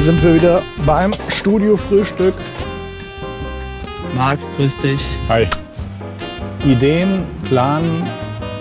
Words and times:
Hier 0.00 0.14
sind 0.14 0.24
wir 0.24 0.34
wieder 0.34 0.62
beim 0.86 1.12
Studio-Frühstück. 1.28 2.32
Marc, 4.16 4.38
grüß 4.56 4.78
dich. 4.78 5.02
Hi. 5.28 5.46
Ideen, 6.64 7.22
planen, 7.46 8.08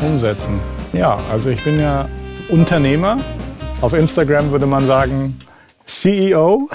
umsetzen. 0.02 0.60
Ja, 0.92 1.18
also 1.32 1.48
ich 1.48 1.64
bin 1.64 1.80
ja 1.80 2.10
Unternehmer. 2.50 3.20
Auf 3.80 3.94
Instagram 3.94 4.52
würde 4.52 4.66
man 4.66 4.86
sagen 4.86 5.40
CEO. 5.86 6.70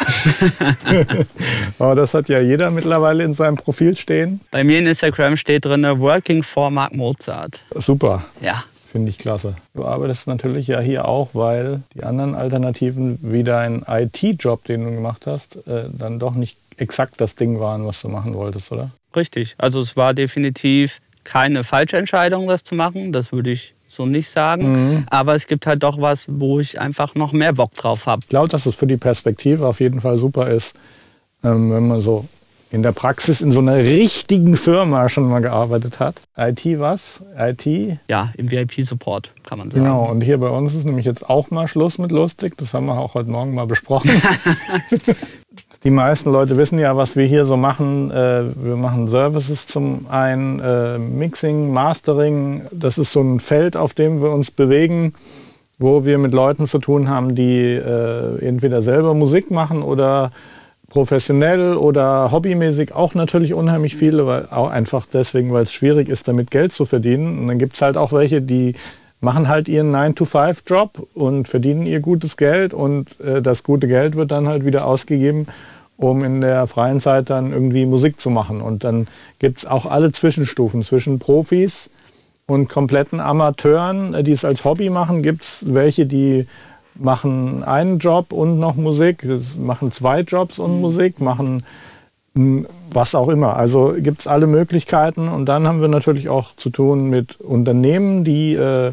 Aber 1.78 1.94
das 1.94 2.14
hat 2.14 2.30
ja 2.30 2.40
jeder 2.40 2.70
mittlerweile 2.70 3.22
in 3.22 3.34
seinem 3.34 3.56
Profil 3.56 3.94
stehen. 3.94 4.40
Bei 4.50 4.64
mir 4.64 4.78
in 4.78 4.86
Instagram 4.86 5.36
steht 5.36 5.66
drin 5.66 5.82
Working 5.82 6.42
for 6.42 6.70
Marc 6.70 6.94
Mozart. 6.94 7.62
Super. 7.74 8.24
Ja. 8.40 8.64
Finde 8.94 9.10
ich 9.10 9.18
klasse. 9.18 9.56
Du 9.74 9.86
arbeitest 9.86 10.28
natürlich 10.28 10.68
ja 10.68 10.78
hier 10.78 11.08
auch, 11.08 11.30
weil 11.32 11.82
die 11.94 12.04
anderen 12.04 12.36
Alternativen 12.36 13.18
wie 13.22 13.42
dein 13.42 13.84
IT-Job, 13.88 14.62
den 14.66 14.84
du 14.84 14.92
gemacht 14.92 15.26
hast, 15.26 15.56
äh, 15.66 15.86
dann 15.90 16.20
doch 16.20 16.36
nicht 16.36 16.56
exakt 16.76 17.14
das 17.20 17.34
Ding 17.34 17.58
waren, 17.58 17.84
was 17.88 18.00
du 18.00 18.08
machen 18.08 18.34
wolltest, 18.34 18.70
oder? 18.70 18.92
Richtig. 19.16 19.56
Also 19.58 19.80
es 19.80 19.96
war 19.96 20.14
definitiv 20.14 21.00
keine 21.24 21.64
falsche 21.64 21.96
Entscheidung, 21.96 22.46
das 22.46 22.62
zu 22.62 22.76
machen. 22.76 23.10
Das 23.10 23.32
würde 23.32 23.50
ich 23.50 23.74
so 23.88 24.06
nicht 24.06 24.30
sagen. 24.30 24.92
Mhm. 24.92 25.06
Aber 25.10 25.34
es 25.34 25.48
gibt 25.48 25.66
halt 25.66 25.82
doch 25.82 26.00
was, 26.00 26.28
wo 26.30 26.60
ich 26.60 26.80
einfach 26.80 27.16
noch 27.16 27.32
mehr 27.32 27.52
Bock 27.52 27.74
drauf 27.74 28.06
habe. 28.06 28.20
Ich 28.22 28.28
glaube, 28.28 28.46
dass 28.48 28.64
es 28.64 28.76
für 28.76 28.86
die 28.86 28.96
Perspektive 28.96 29.66
auf 29.66 29.80
jeden 29.80 30.02
Fall 30.02 30.18
super 30.18 30.46
ist, 30.46 30.72
ähm, 31.42 31.72
wenn 31.72 31.88
man 31.88 32.00
so 32.00 32.26
in 32.74 32.82
der 32.82 32.90
Praxis 32.90 33.40
in 33.40 33.52
so 33.52 33.60
einer 33.60 33.76
richtigen 33.76 34.56
Firma 34.56 35.08
schon 35.08 35.28
mal 35.28 35.38
gearbeitet 35.38 36.00
hat. 36.00 36.16
IT 36.36 36.64
was? 36.80 37.20
IT? 37.38 37.98
Ja, 38.08 38.32
im 38.36 38.50
VIP-Support 38.50 39.32
kann 39.44 39.58
man 39.58 39.70
sagen. 39.70 39.84
Genau, 39.84 40.10
und 40.10 40.22
hier 40.22 40.38
bei 40.38 40.48
uns 40.48 40.74
ist 40.74 40.84
nämlich 40.84 41.06
jetzt 41.06 41.30
auch 41.30 41.52
mal 41.52 41.68
Schluss 41.68 41.98
mit 41.98 42.10
lustig. 42.10 42.58
Das 42.58 42.74
haben 42.74 42.86
wir 42.86 42.98
auch 42.98 43.14
heute 43.14 43.30
Morgen 43.30 43.54
mal 43.54 43.68
besprochen. 43.68 44.10
Die 45.84 45.90
meisten 45.90 46.32
Leute 46.32 46.56
wissen 46.56 46.80
ja, 46.80 46.96
was 46.96 47.14
wir 47.14 47.26
hier 47.26 47.44
so 47.44 47.56
machen. 47.56 48.10
Äh, 48.10 48.42
wir 48.56 48.74
machen 48.74 49.08
Services 49.08 49.68
zum 49.68 50.06
einen, 50.08 50.58
äh, 50.58 50.98
Mixing, 50.98 51.72
Mastering. 51.72 52.62
Das 52.72 52.98
ist 52.98 53.12
so 53.12 53.20
ein 53.20 53.38
Feld, 53.38 53.76
auf 53.76 53.94
dem 53.94 54.20
wir 54.20 54.32
uns 54.32 54.50
bewegen, 54.50 55.14
wo 55.78 56.04
wir 56.04 56.18
mit 56.18 56.32
Leuten 56.32 56.66
zu 56.66 56.78
tun 56.78 57.08
haben, 57.08 57.36
die 57.36 57.74
äh, 57.74 58.44
entweder 58.44 58.82
selber 58.82 59.14
Musik 59.14 59.52
machen 59.52 59.82
oder 59.82 60.32
professionell 60.94 61.74
oder 61.74 62.30
hobbymäßig 62.30 62.94
auch 62.94 63.14
natürlich 63.14 63.52
unheimlich 63.52 63.96
viele, 63.96 64.28
weil 64.28 64.46
auch 64.52 64.70
einfach 64.70 65.06
deswegen, 65.12 65.52
weil 65.52 65.64
es 65.64 65.72
schwierig 65.72 66.08
ist, 66.08 66.28
damit 66.28 66.52
Geld 66.52 66.72
zu 66.72 66.84
verdienen. 66.84 67.36
Und 67.36 67.48
dann 67.48 67.58
gibt 67.58 67.74
es 67.74 67.82
halt 67.82 67.96
auch 67.96 68.12
welche, 68.12 68.40
die 68.40 68.76
machen 69.20 69.48
halt 69.48 69.66
ihren 69.66 69.90
9-to-5-Job 69.90 71.08
und 71.14 71.48
verdienen 71.48 71.84
ihr 71.86 71.98
gutes 71.98 72.36
Geld 72.36 72.72
und 72.72 73.08
äh, 73.20 73.42
das 73.42 73.64
gute 73.64 73.88
Geld 73.88 74.14
wird 74.14 74.30
dann 74.30 74.46
halt 74.46 74.64
wieder 74.64 74.86
ausgegeben, 74.86 75.48
um 75.96 76.22
in 76.22 76.40
der 76.40 76.68
freien 76.68 77.00
Zeit 77.00 77.28
dann 77.28 77.52
irgendwie 77.52 77.86
Musik 77.86 78.20
zu 78.20 78.30
machen. 78.30 78.60
Und 78.60 78.84
dann 78.84 79.08
gibt 79.40 79.58
es 79.58 79.66
auch 79.66 79.86
alle 79.86 80.12
Zwischenstufen 80.12 80.84
zwischen 80.84 81.18
Profis 81.18 81.90
und 82.46 82.68
kompletten 82.68 83.18
Amateuren, 83.18 84.22
die 84.22 84.30
es 84.30 84.44
als 84.44 84.64
Hobby 84.64 84.90
machen, 84.90 85.24
gibt 85.24 85.42
es 85.42 85.64
welche, 85.66 86.06
die 86.06 86.46
machen 86.94 87.64
einen 87.64 87.98
Job 87.98 88.32
und 88.32 88.58
noch 88.58 88.76
Musik, 88.76 89.26
machen 89.58 89.92
zwei 89.92 90.20
Jobs 90.20 90.58
und 90.58 90.76
mhm. 90.76 90.80
Musik, 90.80 91.20
machen 91.20 91.64
was 92.34 93.14
auch 93.14 93.28
immer. 93.28 93.56
Also 93.56 93.94
gibt 93.96 94.22
es 94.22 94.26
alle 94.26 94.46
Möglichkeiten. 94.46 95.28
Und 95.28 95.46
dann 95.46 95.68
haben 95.68 95.80
wir 95.80 95.88
natürlich 95.88 96.28
auch 96.28 96.54
zu 96.56 96.70
tun 96.70 97.08
mit 97.08 97.40
Unternehmen, 97.40 98.24
die 98.24 98.54
äh, 98.54 98.92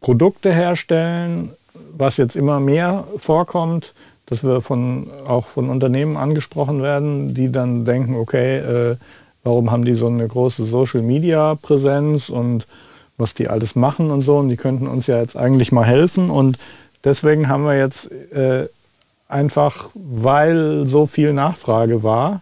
Produkte 0.00 0.52
herstellen, 0.52 1.50
was 1.96 2.16
jetzt 2.16 2.36
immer 2.36 2.60
mehr 2.60 3.04
vorkommt, 3.16 3.94
dass 4.26 4.44
wir 4.44 4.60
von, 4.60 5.08
auch 5.26 5.46
von 5.46 5.70
Unternehmen 5.70 6.16
angesprochen 6.16 6.82
werden, 6.82 7.34
die 7.34 7.50
dann 7.50 7.84
denken, 7.84 8.14
okay, 8.14 8.58
äh, 8.58 8.96
warum 9.42 9.70
haben 9.70 9.84
die 9.84 9.94
so 9.94 10.06
eine 10.06 10.28
große 10.28 10.64
Social-Media-Präsenz 10.64 12.28
und 12.28 12.66
was 13.18 13.34
die 13.34 13.48
alles 13.48 13.76
machen 13.76 14.10
und 14.10 14.22
so. 14.22 14.38
Und 14.38 14.48
die 14.48 14.56
könnten 14.56 14.86
uns 14.86 15.06
ja 15.06 15.18
jetzt 15.20 15.36
eigentlich 15.36 15.72
mal 15.72 15.84
helfen. 15.84 16.30
Und 16.30 16.56
deswegen 17.04 17.48
haben 17.48 17.64
wir 17.64 17.76
jetzt 17.76 18.10
äh, 18.32 18.68
einfach, 19.28 19.90
weil 19.94 20.86
so 20.86 21.06
viel 21.06 21.32
Nachfrage 21.32 22.02
war, 22.02 22.40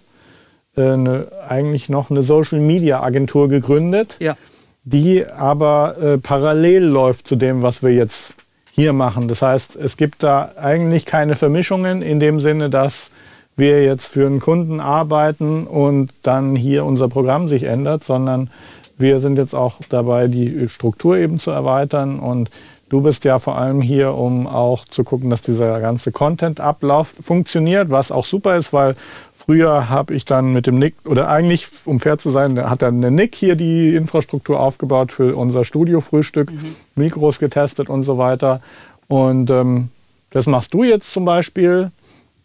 äh, 0.77 0.83
eine, 0.83 1.27
eigentlich 1.49 1.89
noch 1.89 2.11
eine 2.11 2.23
Social-Media-Agentur 2.23 3.49
gegründet, 3.49 4.17
ja. 4.21 4.37
die 4.85 5.27
aber 5.27 5.97
äh, 5.99 6.19
parallel 6.19 6.85
läuft 6.85 7.27
zu 7.27 7.37
dem, 7.37 7.63
was 7.63 7.83
wir 7.83 7.93
jetzt 7.93 8.35
hier 8.71 8.93
machen. 8.93 9.27
Das 9.27 9.41
heißt, 9.41 9.75
es 9.77 9.97
gibt 9.97 10.23
da 10.23 10.53
eigentlich 10.61 11.07
keine 11.07 11.35
Vermischungen 11.35 12.03
in 12.03 12.21
dem 12.21 12.41
Sinne, 12.41 12.69
dass 12.69 13.11
wir 13.57 13.83
jetzt 13.83 14.09
für 14.09 14.27
einen 14.27 14.39
Kunden 14.39 14.81
arbeiten 14.81 15.67
und 15.67 16.11
dann 16.23 16.55
hier 16.55 16.85
unser 16.85 17.09
Programm 17.09 17.49
sich 17.49 17.63
ändert, 17.63 18.05
sondern 18.05 18.51
wir 18.99 19.21
sind 19.21 19.37
jetzt 19.37 19.55
auch 19.55 19.77
dabei, 19.89 20.29
die 20.29 20.69
Struktur 20.69 21.17
eben 21.17 21.39
zu 21.39 21.51
erweitern 21.51 22.19
und 22.19 22.51
Du 22.89 23.01
bist 23.01 23.25
ja 23.25 23.41
vor 23.41 23.59
allem 23.59 23.83
hier, 23.83 24.15
um 24.15 24.47
auch 24.47 24.85
zu 24.85 25.03
gucken, 25.03 25.29
dass 25.29 25.43
dieser 25.43 25.81
ganze 25.81 26.13
Content-Ablauf 26.13 27.15
funktioniert, 27.21 27.91
was 27.91 28.13
auch 28.13 28.25
super 28.25 28.57
ist, 28.57 28.73
weil 28.73 28.95
früher 29.35 29.89
habe 29.89 30.15
ich 30.15 30.25
dann 30.25 30.53
mit 30.53 30.69
dem 30.69 30.79
Nick, 30.79 30.95
oder 31.05 31.29
eigentlich, 31.29 31.67
um 31.85 31.99
fair 31.99 32.19
zu 32.19 32.31
sein, 32.31 32.57
hat 32.71 32.83
dann 32.83 33.01
der 33.01 33.11
Nick 33.11 33.35
hier 33.35 33.57
die 33.57 33.97
Infrastruktur 33.97 34.61
aufgebaut 34.61 35.11
für 35.11 35.37
unser 35.37 35.65
Studio-Frühstück, 35.65 36.53
mhm. 36.53 36.77
Mikros 36.95 37.41
getestet 37.41 37.89
und 37.89 38.05
so 38.05 38.19
weiter. 38.19 38.61
Und 39.09 39.51
ähm, 39.51 39.89
das 40.31 40.47
machst 40.47 40.73
du 40.73 40.85
jetzt 40.85 41.13
zum 41.13 41.25
Beispiel 41.25 41.91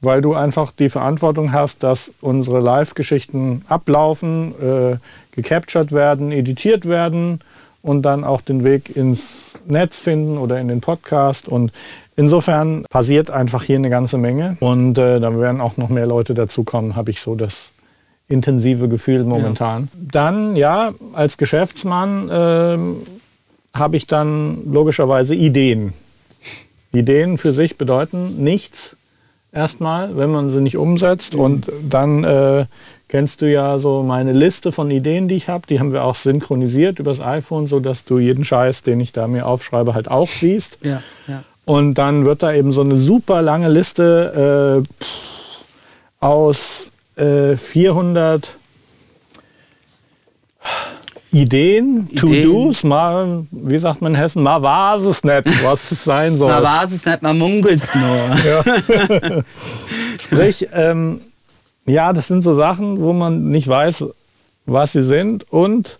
weil 0.01 0.21
du 0.21 0.33
einfach 0.33 0.71
die 0.71 0.89
Verantwortung 0.89 1.53
hast, 1.53 1.83
dass 1.83 2.11
unsere 2.21 2.59
Live-Geschichten 2.59 3.63
ablaufen, 3.69 4.53
äh, 4.59 4.97
gecaptured 5.31 5.91
werden, 5.91 6.31
editiert 6.31 6.87
werden 6.87 7.39
und 7.81 8.03
dann 8.03 8.23
auch 8.23 8.41
den 8.41 8.63
Weg 8.63 8.95
ins 8.95 9.21
Netz 9.65 9.97
finden 9.97 10.37
oder 10.37 10.59
in 10.59 10.67
den 10.67 10.81
Podcast. 10.81 11.47
Und 11.47 11.71
insofern 12.15 12.85
passiert 12.89 13.31
einfach 13.31 13.63
hier 13.63 13.77
eine 13.77 13.89
ganze 13.89 14.17
Menge. 14.17 14.57
Und 14.59 14.97
äh, 14.97 15.19
da 15.19 15.37
werden 15.39 15.61
auch 15.61 15.77
noch 15.77 15.89
mehr 15.89 16.05
Leute 16.05 16.33
dazukommen, 16.33 16.95
habe 16.95 17.11
ich 17.11 17.21
so 17.21 17.35
das 17.35 17.69
intensive 18.27 18.87
Gefühl 18.87 19.23
momentan. 19.23 19.89
Ja. 19.93 19.99
Dann, 20.11 20.55
ja, 20.55 20.93
als 21.13 21.37
Geschäftsmann 21.37 22.29
äh, 22.29 22.77
habe 23.77 23.97
ich 23.97 24.07
dann 24.07 24.71
logischerweise 24.71 25.35
Ideen. 25.35 25.93
Ideen 26.93 27.37
für 27.37 27.53
sich 27.53 27.77
bedeuten 27.77 28.43
nichts 28.43 28.95
erstmal, 29.51 30.17
wenn 30.17 30.31
man 30.31 30.49
sie 30.49 30.61
nicht 30.61 30.77
umsetzt. 30.77 31.35
Und 31.35 31.71
dann 31.87 32.23
äh, 32.23 32.65
kennst 33.11 33.41
du 33.41 33.51
ja 33.51 33.77
so 33.77 34.03
meine 34.03 34.31
Liste 34.31 34.71
von 34.71 34.89
Ideen, 34.89 35.27
die 35.27 35.35
ich 35.35 35.49
habe. 35.49 35.67
Die 35.67 35.79
haben 35.79 35.91
wir 35.91 36.05
auch 36.05 36.15
synchronisiert 36.15 36.97
übers 36.97 37.19
iPhone, 37.19 37.67
sodass 37.67 38.05
du 38.05 38.19
jeden 38.19 38.45
Scheiß, 38.45 38.83
den 38.83 39.01
ich 39.01 39.11
da 39.11 39.27
mir 39.27 39.45
aufschreibe, 39.45 39.93
halt 39.93 40.09
auch 40.09 40.29
siehst. 40.29 40.77
Ja, 40.81 41.03
ja. 41.27 41.43
Und 41.65 41.95
dann 41.95 42.23
wird 42.25 42.41
da 42.41 42.53
eben 42.53 42.71
so 42.71 42.81
eine 42.81 42.95
super 42.95 43.41
lange 43.41 43.69
Liste 43.69 44.85
äh, 44.87 46.25
aus 46.25 46.89
äh, 47.17 47.57
400 47.57 48.55
Ideen, 51.33 52.07
Ideen. 52.09 52.15
To-Dos, 52.15 52.83
mal, 52.83 53.45
wie 53.51 53.77
sagt 53.77 54.01
man 54.01 54.13
in 54.13 54.19
Hessen, 54.19 54.41
mal 54.41 54.61
war 54.61 54.97
es 54.97 55.23
nicht, 55.23 55.65
was 55.65 55.91
es 55.91 56.03
sein 56.05 56.37
soll. 56.37 56.49
mal 56.49 56.63
war 56.63 56.85
es 56.85 57.05
nicht, 57.05 57.21
munkelt 57.21 57.83
es 57.83 57.93
nur. 57.93 59.43
Sprich, 60.23 60.67
ähm, 60.73 61.19
ja, 61.91 62.13
das 62.13 62.27
sind 62.27 62.43
so 62.43 62.53
Sachen, 62.53 63.01
wo 63.01 63.13
man 63.13 63.49
nicht 63.49 63.67
weiß, 63.67 64.05
was 64.65 64.91
sie 64.91 65.03
sind. 65.03 65.51
Und 65.51 65.99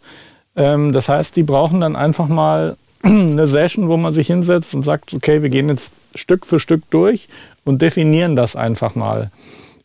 ähm, 0.55 0.93
das 0.93 1.09
heißt, 1.09 1.35
die 1.35 1.43
brauchen 1.43 1.81
dann 1.81 1.95
einfach 1.95 2.27
mal 2.27 2.77
eine 3.03 3.47
Session, 3.47 3.89
wo 3.89 3.97
man 3.97 4.13
sich 4.13 4.27
hinsetzt 4.27 4.73
und 4.73 4.83
sagt, 4.83 5.13
okay, 5.13 5.41
wir 5.41 5.49
gehen 5.49 5.69
jetzt 5.69 5.91
Stück 6.15 6.45
für 6.45 6.59
Stück 6.59 6.83
durch 6.89 7.27
und 7.63 7.81
definieren 7.81 8.35
das 8.35 8.55
einfach 8.55 8.95
mal. 8.95 9.31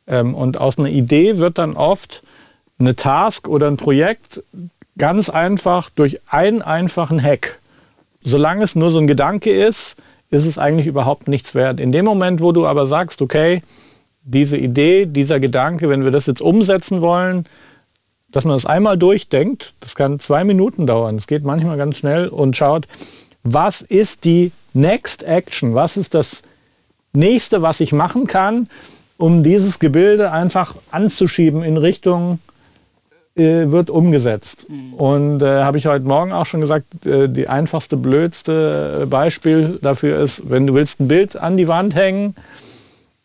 Ähm, 0.07 0.35
und 0.35 0.59
aus 0.59 0.79
einer 0.79 0.89
Idee 0.89 1.39
wird 1.39 1.59
dann 1.59 1.77
oft 1.77 2.23
eine 2.79 2.95
Task 2.95 3.49
oder 3.49 3.69
ein 3.69 3.77
Projekt, 3.77 4.41
Ganz 4.99 5.29
einfach 5.29 5.91
durch 5.91 6.21
einen 6.31 6.63
einfachen 6.63 7.23
Hack. 7.23 7.59
Solange 8.23 8.65
es 8.65 8.77
nur 8.77 8.91
so 8.91 8.99
ein 8.99 9.07
Gedanke 9.07 9.51
ist, 9.51 9.97
ist 10.31 10.47
es 10.47 10.59
eigentlich 10.59 10.87
überhaupt 10.87 11.29
nichts 11.29 11.55
wert. 11.55 11.81
In 11.81 11.93
dem 11.93 12.07
Moment, 12.07 12.41
wo 12.41 12.53
du 12.53 12.67
aber 12.67 12.87
sagst, 12.87 13.21
okay, 13.21 13.63
diese 14.27 14.57
Idee, 14.57 15.07
dieser 15.07 15.41
Gedanke, 15.41 15.89
wenn 15.89 16.05
wir 16.05 16.11
das 16.11 16.27
jetzt 16.27 16.43
umsetzen 16.43 17.01
wollen, 17.01 17.47
dass 18.31 18.45
man 18.45 18.57
das 18.57 18.67
einmal 18.67 18.99
durchdenkt, 18.99 19.73
das 19.81 19.95
kann 19.95 20.21
zwei 20.21 20.45
Minuten 20.45 20.87
dauern, 20.87 21.17
es 21.17 21.27
geht 21.27 21.45
manchmal 21.45 21.77
ganz 21.77 21.97
schnell 21.97 22.29
und 22.29 22.57
schaut, 22.57 22.87
was 23.45 23.81
ist 23.81 24.25
die 24.25 24.51
Next 24.75 25.23
Action, 25.23 25.75
was 25.75 25.97
ist 25.97 26.13
das 26.13 26.43
nächste, 27.13 27.63
was 27.63 27.81
ich 27.81 27.93
machen 27.93 28.27
kann, 28.27 28.69
um 29.17 29.43
dieses 29.45 29.79
Gebilde 29.79 30.33
einfach 30.33 30.75
anzuschieben 30.91 31.63
in 31.63 31.77
Richtung 31.77 32.41
äh, 33.37 33.71
wird 33.71 33.91
umgesetzt. 33.91 34.67
Mhm. 34.69 34.95
Und 34.95 35.43
äh, 35.43 35.63
habe 35.63 35.79
ich 35.79 35.87
heute 35.87 36.05
Morgen 36.05 36.33
auch 36.33 36.47
schon 36.47 36.61
gesagt, 36.61 37.07
äh, 37.07 37.29
die 37.29 37.49
einfachste, 37.49 37.97
blödste 37.97 39.03
äh, 39.03 39.07
Beispiel 39.07 39.79
dafür 39.81 40.21
ist, 40.21 40.51
wenn 40.51 40.67
du 40.67 40.75
willst 40.75 41.01
ein 41.01 41.09
Bild 41.09 41.37
an 41.37 41.57
die 41.57 41.69
Wand 41.69 41.95
hängen 41.95 42.35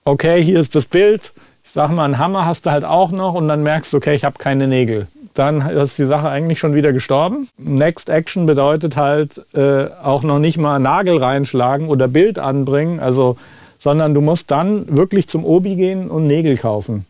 okay, 0.06 0.44
hier 0.44 0.60
ist 0.60 0.76
das 0.76 0.86
Bild, 0.86 1.34
ich 1.64 1.72
sag 1.72 1.92
mal, 1.92 2.06
einen 2.06 2.18
Hammer 2.18 2.46
hast 2.46 2.66
du 2.66 2.72
halt 2.72 2.84
auch 2.84 3.12
noch 3.12 3.34
und 3.34 3.48
dann 3.48 3.64
merkst 3.64 3.94
du, 3.94 3.98
okay, 3.98 4.14
ich 4.14 4.26
habe 4.26 4.38
keine 4.38 4.68
Nägel. 4.68 5.08
Dann 5.34 5.62
ist 5.62 5.98
die 5.98 6.06
Sache 6.06 6.28
eigentlich 6.28 6.60
schon 6.60 6.74
wieder 6.74 6.92
gestorben. 6.92 7.48
Next 7.58 8.10
Action 8.10 8.46
bedeutet 8.46 8.98
halt 8.98 9.42
äh, 9.54 9.86
auch 10.04 10.24
noch 10.24 10.40
nicht 10.40 10.58
mal 10.58 10.80
Nagel 10.80 11.18
reinschlagen 11.18 11.88
oder 11.88 12.10
Bild 12.10 12.40
anbringen, 12.40 13.00
also, 13.00 13.38
sondern 13.80 14.14
du 14.14 14.20
musst 14.20 14.52
dann 14.52 14.94
wirklich 14.96 15.30
zum 15.30 15.46
Obi 15.46 15.76
gehen 15.76 16.10
und 16.10 16.28
Nägel 16.28 16.58
kaufen. 16.58 17.06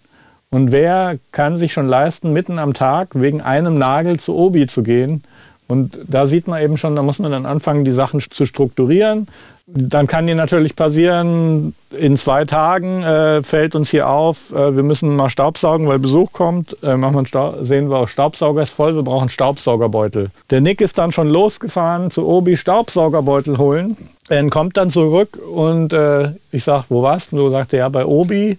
Und 0.52 0.72
wer 0.72 1.18
kann 1.32 1.58
sich 1.58 1.74
schon 1.74 1.88
leisten, 1.88 2.34
mitten 2.34 2.60
am 2.60 2.74
Tag 2.74 3.10
wegen 3.14 3.42
einem 3.42 3.78
Nagel 3.78 4.20
zu 4.20 4.36
Obi 4.36 4.68
zu 4.68 4.84
gehen? 4.84 5.24
Und 5.68 5.98
da 6.06 6.28
sieht 6.28 6.48
man 6.48 6.62
eben 6.62 6.78
schon, 6.78 6.98
da 6.98 7.02
muss 7.02 7.20
man 7.20 7.32
dann 7.32 7.46
anfangen, 7.46 7.86
die 7.86 7.94
Sachen 7.94 8.20
zu 8.20 8.46
strukturieren. 8.46 9.28
Dann 9.74 10.06
kann 10.06 10.28
dir 10.28 10.36
natürlich 10.36 10.76
passieren, 10.76 11.74
in 11.92 12.18
zwei 12.18 12.44
Tagen 12.44 13.04
äh, 13.04 13.42
fällt 13.42 13.74
uns 13.74 13.90
hier 13.90 14.10
auf, 14.10 14.52
äh, 14.52 14.76
wir 14.76 14.84
müssen 14.84 15.16
mal 15.16 15.30
Staubsaugen, 15.30 15.88
weil 15.88 15.98
Besuch 15.98 16.34
kommt. 16.34 16.76
Äh, 16.84 16.98
machen 16.98 17.16
wir 17.16 17.54
sehen 17.64 17.90
wir, 17.90 18.08
Staubsauger 18.08 18.64
ist 18.64 18.72
voll, 18.72 18.96
wir 18.96 19.04
brauchen 19.04 19.30
Staubsaugerbeutel. 19.30 20.32
Der 20.50 20.60
Nick 20.60 20.82
ist 20.82 20.98
dann 20.98 21.14
schon 21.14 21.30
losgefahren 21.30 22.12
zu 22.12 22.28
Obi 22.28 22.58
Staubsaugerbeutel 22.58 23.58
holen. 23.58 23.96
Er 24.28 24.46
kommt 24.50 24.76
dann 24.76 24.90
zurück 24.90 25.38
und 25.38 25.94
äh, 25.94 26.32
ich 26.52 26.66
sag, 26.66 26.86
wo 26.90 27.02
warst 27.02 27.32
du? 27.32 27.38
Du 27.38 27.50
sagte, 27.50 27.78
ja, 27.78 27.88
bei 27.88 28.06
Obi. 28.06 28.58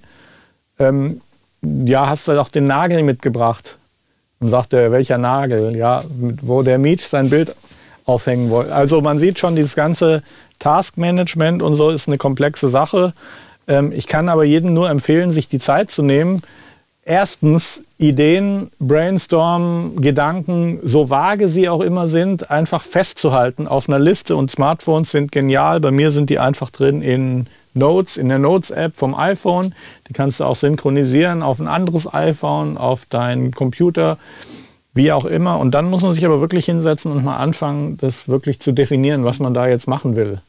Ähm, 0.78 1.20
ja, 1.60 2.08
hast 2.08 2.26
du 2.26 2.32
doch 2.32 2.48
den 2.48 2.64
Nagel 2.64 3.02
mitgebracht. 3.02 3.76
Und 4.40 4.48
sagte 4.48 4.78
er, 4.78 4.92
welcher 4.92 5.18
Nagel? 5.18 5.76
Ja, 5.76 6.02
wo 6.40 6.62
der 6.62 6.78
Mietsch 6.78 7.06
sein 7.06 7.28
Bild 7.28 7.54
aufhängen 8.04 8.50
wollte. 8.50 8.74
Also 8.74 9.00
man 9.00 9.18
sieht 9.18 9.38
schon, 9.38 9.56
dieses 9.56 9.74
ganze 9.74 10.22
Taskmanagement 10.62 11.60
und 11.60 11.74
so 11.74 11.90
ist 11.90 12.06
eine 12.06 12.18
komplexe 12.18 12.68
Sache. 12.68 13.12
Ähm, 13.66 13.90
ich 13.92 14.06
kann 14.06 14.28
aber 14.28 14.44
jedem 14.44 14.72
nur 14.72 14.88
empfehlen, 14.88 15.32
sich 15.32 15.48
die 15.48 15.58
Zeit 15.58 15.90
zu 15.90 16.02
nehmen. 16.02 16.42
Erstens 17.04 17.80
Ideen, 17.98 18.70
Brainstorm, 18.78 20.00
Gedanken, 20.00 20.78
so 20.84 21.10
vage 21.10 21.48
sie 21.48 21.68
auch 21.68 21.80
immer 21.80 22.06
sind, 22.06 22.50
einfach 22.52 22.84
festzuhalten 22.84 23.66
auf 23.66 23.88
einer 23.88 23.98
Liste. 23.98 24.36
Und 24.36 24.52
Smartphones 24.52 25.10
sind 25.10 25.32
genial. 25.32 25.80
Bei 25.80 25.90
mir 25.90 26.12
sind 26.12 26.30
die 26.30 26.38
einfach 26.38 26.70
drin 26.70 27.02
in 27.02 27.48
Notes, 27.74 28.16
in 28.16 28.28
der 28.28 28.38
Notes-App 28.38 28.94
vom 28.94 29.16
iPhone. 29.16 29.74
Die 30.08 30.12
kannst 30.12 30.38
du 30.38 30.44
auch 30.44 30.54
synchronisieren 30.54 31.42
auf 31.42 31.58
ein 31.58 31.66
anderes 31.66 32.12
iPhone, 32.12 32.76
auf 32.76 33.04
deinen 33.06 33.50
Computer, 33.50 34.18
wie 34.94 35.12
auch 35.12 35.24
immer. 35.24 35.58
Und 35.58 35.72
dann 35.72 35.88
muss 35.88 36.02
man 36.02 36.12
sich 36.12 36.24
aber 36.24 36.40
wirklich 36.40 36.66
hinsetzen 36.66 37.12
und 37.12 37.24
mal 37.24 37.36
anfangen, 37.36 37.96
das 37.98 38.28
wirklich 38.28 38.60
zu 38.60 38.72
definieren, 38.72 39.24
was 39.24 39.38
man 39.38 39.54
da 39.54 39.66
jetzt 39.66 39.88
machen 39.88 40.16
will. 40.16 40.40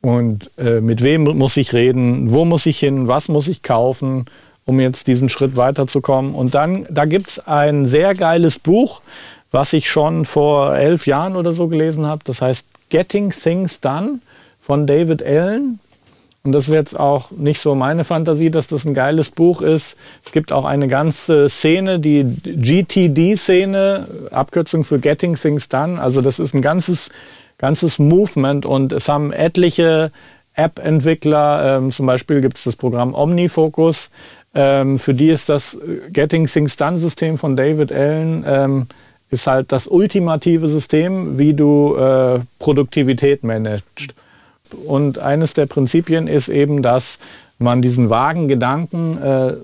Und 0.00 0.50
äh, 0.56 0.80
mit 0.80 1.02
wem 1.02 1.24
muss 1.24 1.56
ich 1.56 1.72
reden, 1.72 2.32
wo 2.32 2.44
muss 2.44 2.66
ich 2.66 2.78
hin, 2.78 3.08
was 3.08 3.28
muss 3.28 3.48
ich 3.48 3.62
kaufen, 3.62 4.26
um 4.64 4.80
jetzt 4.80 5.06
diesen 5.06 5.28
Schritt 5.28 5.56
weiterzukommen. 5.56 6.34
Und 6.34 6.54
dann, 6.54 6.86
da 6.90 7.04
gibt 7.04 7.30
es 7.30 7.46
ein 7.46 7.86
sehr 7.86 8.14
geiles 8.14 8.58
Buch, 8.58 9.00
was 9.50 9.72
ich 9.72 9.88
schon 9.88 10.24
vor 10.24 10.76
elf 10.76 11.06
Jahren 11.06 11.36
oder 11.36 11.52
so 11.52 11.68
gelesen 11.68 12.06
habe. 12.06 12.22
Das 12.24 12.42
heißt 12.42 12.66
Getting 12.88 13.30
Things 13.30 13.80
Done 13.80 14.18
von 14.60 14.86
David 14.86 15.22
Allen. 15.24 15.80
Und 16.46 16.52
das 16.52 16.68
ist 16.68 16.74
jetzt 16.74 16.98
auch 16.98 17.32
nicht 17.32 17.60
so 17.60 17.74
meine 17.74 18.04
Fantasie, 18.04 18.52
dass 18.52 18.68
das 18.68 18.84
ein 18.84 18.94
geiles 18.94 19.30
Buch 19.30 19.62
ist. 19.62 19.96
Es 20.24 20.30
gibt 20.30 20.52
auch 20.52 20.64
eine 20.64 20.86
ganze 20.86 21.48
Szene, 21.48 21.98
die 21.98 22.22
GTD-Szene, 22.44 24.06
Abkürzung 24.30 24.84
für 24.84 25.00
Getting 25.00 25.34
Things 25.34 25.68
Done. 25.68 26.00
Also 26.00 26.22
das 26.22 26.38
ist 26.38 26.54
ein 26.54 26.62
ganzes, 26.62 27.10
ganzes 27.58 27.98
Movement 27.98 28.64
und 28.64 28.92
es 28.92 29.08
haben 29.08 29.32
etliche 29.32 30.12
App-Entwickler, 30.54 31.78
ähm, 31.78 31.90
zum 31.90 32.06
Beispiel 32.06 32.40
gibt 32.40 32.58
es 32.58 32.62
das 32.62 32.76
Programm 32.76 33.12
OmniFocus, 33.12 34.08
ähm, 34.54 35.00
für 35.00 35.14
die 35.14 35.30
ist 35.30 35.48
das 35.48 35.76
Getting 36.12 36.46
Things 36.46 36.76
Done-System 36.76 37.38
von 37.38 37.56
David 37.56 37.90
Allen 37.90 38.44
ähm, 38.46 38.86
ist 39.30 39.48
halt 39.48 39.72
das 39.72 39.88
ultimative 39.88 40.68
System, 40.68 41.38
wie 41.38 41.54
du 41.54 41.96
äh, 41.96 42.38
Produktivität 42.60 43.42
managst. 43.42 44.14
Und 44.74 45.18
eines 45.18 45.54
der 45.54 45.66
Prinzipien 45.66 46.28
ist 46.28 46.48
eben, 46.48 46.82
dass 46.82 47.18
man 47.58 47.82
diesen 47.82 48.10
vagen 48.10 48.48
Gedanken 48.48 49.18
äh, 49.22 49.54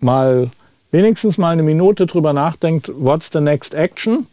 mal 0.00 0.50
wenigstens 0.90 1.38
mal 1.38 1.50
eine 1.50 1.62
Minute 1.62 2.06
drüber 2.06 2.32
nachdenkt, 2.32 2.90
what's 2.94 3.30
the 3.32 3.40
next 3.40 3.74
action? 3.74 4.26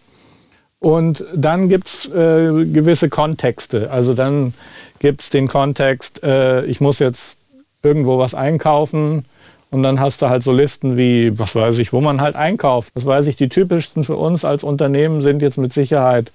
Und 0.79 1.25
dann 1.35 1.67
gibt 1.67 1.87
es 1.87 2.05
äh, 2.05 2.65
gewisse 2.65 3.09
Kontexte. 3.09 3.91
Also 3.91 4.13
dann 4.13 4.53
gibt 4.99 5.21
es 5.21 5.29
den 5.29 5.47
Kontext, 5.47 6.23
äh, 6.23 6.65
ich 6.65 6.79
muss 6.79 6.99
jetzt 6.99 7.37
irgendwo 7.83 8.17
was 8.17 8.33
einkaufen 8.33 9.25
und 9.71 9.83
dann 9.83 9.99
hast 9.99 10.21
du 10.21 10.29
halt 10.29 10.43
so 10.43 10.51
Listen 10.51 10.97
wie, 10.97 11.37
was 11.37 11.55
weiß 11.55 11.79
ich, 11.79 11.93
wo 11.93 12.01
man 12.01 12.21
halt 12.21 12.35
einkauft. 12.35 12.91
Das 12.95 13.05
weiß 13.05 13.27
ich, 13.27 13.35
die 13.35 13.49
typischsten 13.49 14.03
für 14.03 14.15
uns 14.15 14.45
als 14.45 14.63
Unternehmen 14.63 15.21
sind 15.21 15.41
jetzt 15.41 15.57
mit 15.57 15.73
Sicherheit 15.73 16.31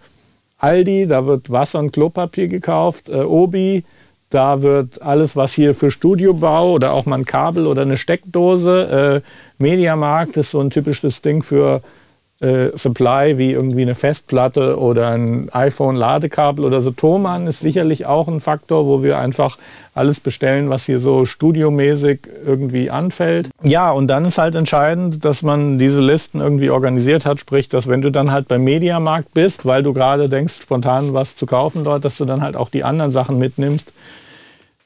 Aldi, 0.64 1.06
da 1.06 1.26
wird 1.26 1.50
Wasser 1.50 1.78
und 1.78 1.92
Klopapier 1.92 2.48
gekauft, 2.48 3.10
äh, 3.10 3.16
Obi, 3.16 3.84
da 4.30 4.62
wird 4.62 5.02
alles, 5.02 5.36
was 5.36 5.52
hier 5.52 5.74
für 5.74 5.90
Studiobau 5.90 6.72
oder 6.72 6.92
auch 6.92 7.04
mal 7.06 7.18
ein 7.18 7.24
Kabel 7.26 7.66
oder 7.66 7.82
eine 7.82 7.98
Steckdose, 7.98 9.22
äh, 9.22 9.62
Mediamarkt 9.62 10.36
ist 10.36 10.50
so 10.50 10.60
ein 10.60 10.70
typisches 10.70 11.20
Ding 11.22 11.42
für 11.42 11.82
äh, 12.40 12.76
Supply 12.76 13.38
wie 13.38 13.52
irgendwie 13.52 13.82
eine 13.82 13.94
Festplatte 13.94 14.78
oder 14.78 15.08
ein 15.08 15.48
iPhone-Ladekabel 15.52 16.64
oder 16.64 16.80
so. 16.80 16.90
Thomann 16.90 17.46
ist 17.46 17.60
sicherlich 17.60 18.06
auch 18.06 18.28
ein 18.28 18.40
Faktor, 18.40 18.86
wo 18.86 19.02
wir 19.02 19.18
einfach 19.18 19.56
alles 19.94 20.18
bestellen, 20.18 20.68
was 20.68 20.84
hier 20.84 20.98
so 20.98 21.24
studiomäßig 21.24 22.20
irgendwie 22.44 22.90
anfällt. 22.90 23.50
Ja, 23.62 23.92
und 23.92 24.08
dann 24.08 24.24
ist 24.24 24.38
halt 24.38 24.56
entscheidend, 24.56 25.24
dass 25.24 25.42
man 25.42 25.78
diese 25.78 26.00
Listen 26.00 26.40
irgendwie 26.40 26.70
organisiert 26.70 27.24
hat, 27.24 27.38
sprich, 27.38 27.68
dass 27.68 27.86
wenn 27.86 28.02
du 28.02 28.10
dann 28.10 28.32
halt 28.32 28.48
beim 28.48 28.64
Mediamarkt 28.64 29.32
bist, 29.32 29.64
weil 29.64 29.82
du 29.82 29.92
gerade 29.92 30.28
denkst, 30.28 30.62
spontan 30.62 31.14
was 31.14 31.36
zu 31.36 31.46
kaufen 31.46 31.84
dort, 31.84 32.04
dass 32.04 32.18
du 32.18 32.24
dann 32.24 32.42
halt 32.42 32.56
auch 32.56 32.68
die 32.68 32.82
anderen 32.82 33.12
Sachen 33.12 33.38
mitnimmst, 33.38 33.92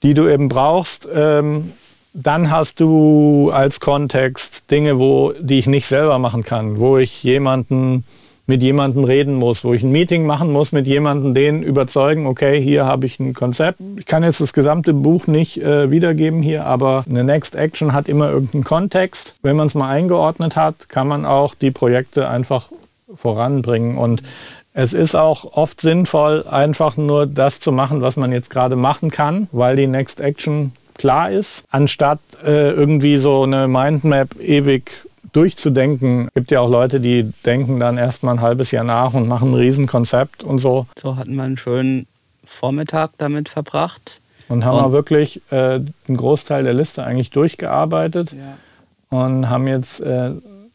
die 0.02 0.12
du 0.12 0.28
eben 0.28 0.48
brauchst. 0.48 1.08
Ähm, 1.12 1.72
dann 2.12 2.50
hast 2.50 2.80
du 2.80 3.50
als 3.52 3.80
Kontext 3.80 4.70
Dinge, 4.70 4.98
wo, 4.98 5.32
die 5.38 5.58
ich 5.58 5.66
nicht 5.66 5.86
selber 5.86 6.18
machen 6.18 6.44
kann, 6.44 6.78
wo 6.78 6.98
ich 6.98 7.22
jemanden 7.22 8.04
mit 8.48 8.62
jemandem 8.62 9.04
reden 9.04 9.34
muss, 9.34 9.62
wo 9.62 9.74
ich 9.74 9.82
ein 9.82 9.92
Meeting 9.92 10.24
machen 10.24 10.50
muss 10.50 10.72
mit 10.72 10.86
jemandem, 10.86 11.34
den 11.34 11.62
überzeugen, 11.62 12.26
okay, 12.26 12.60
hier 12.60 12.86
habe 12.86 13.04
ich 13.04 13.20
ein 13.20 13.34
Konzept. 13.34 13.78
Ich 13.98 14.06
kann 14.06 14.22
jetzt 14.22 14.40
das 14.40 14.54
gesamte 14.54 14.94
Buch 14.94 15.26
nicht 15.26 15.62
äh, 15.62 15.90
wiedergeben 15.90 16.40
hier, 16.42 16.64
aber 16.64 17.04
eine 17.06 17.24
Next 17.24 17.54
Action 17.54 17.92
hat 17.92 18.08
immer 18.08 18.30
irgendeinen 18.30 18.64
Kontext. 18.64 19.34
Wenn 19.42 19.56
man 19.56 19.66
es 19.66 19.74
mal 19.74 19.90
eingeordnet 19.90 20.56
hat, 20.56 20.88
kann 20.88 21.06
man 21.06 21.26
auch 21.26 21.54
die 21.54 21.70
Projekte 21.70 22.26
einfach 22.26 22.70
voranbringen. 23.14 23.98
Und 23.98 24.22
es 24.72 24.94
ist 24.94 25.14
auch 25.14 25.52
oft 25.52 25.82
sinnvoll, 25.82 26.46
einfach 26.48 26.96
nur 26.96 27.26
das 27.26 27.60
zu 27.60 27.70
machen, 27.70 28.00
was 28.00 28.16
man 28.16 28.32
jetzt 28.32 28.48
gerade 28.48 28.76
machen 28.76 29.10
kann, 29.10 29.48
weil 29.52 29.76
die 29.76 29.86
Next 29.86 30.20
Action 30.20 30.72
klar 30.98 31.30
ist, 31.30 31.62
anstatt 31.70 32.20
äh, 32.44 32.70
irgendwie 32.70 33.16
so 33.16 33.44
eine 33.44 33.68
Mindmap 33.68 34.38
ewig 34.40 34.90
durchzudenken. 35.32 36.26
Es 36.26 36.34
gibt 36.34 36.50
ja 36.50 36.60
auch 36.60 36.70
Leute, 36.70 37.00
die 37.00 37.32
denken 37.46 37.80
dann 37.80 37.96
erst 37.98 38.22
mal 38.22 38.32
ein 38.32 38.40
halbes 38.40 38.70
Jahr 38.70 38.84
nach 38.84 39.14
und 39.14 39.28
machen 39.28 39.52
ein 39.52 39.54
Riesenkonzept 39.54 40.42
und 40.42 40.58
so. 40.58 40.86
So 40.98 41.16
hatten 41.16 41.34
wir 41.34 41.44
einen 41.44 41.56
schönen 41.56 42.06
Vormittag 42.44 43.10
damit 43.18 43.48
verbracht. 43.48 44.20
Und 44.48 44.64
haben 44.64 44.78
wir 44.78 44.92
wirklich 44.92 45.42
äh, 45.50 45.74
einen 45.74 46.16
Großteil 46.16 46.64
der 46.64 46.72
Liste 46.72 47.04
eigentlich 47.04 47.30
durchgearbeitet 47.30 48.32
ja. 48.32 49.18
und 49.18 49.50
haben 49.50 49.68
jetzt 49.68 50.00
äh, 50.00 50.30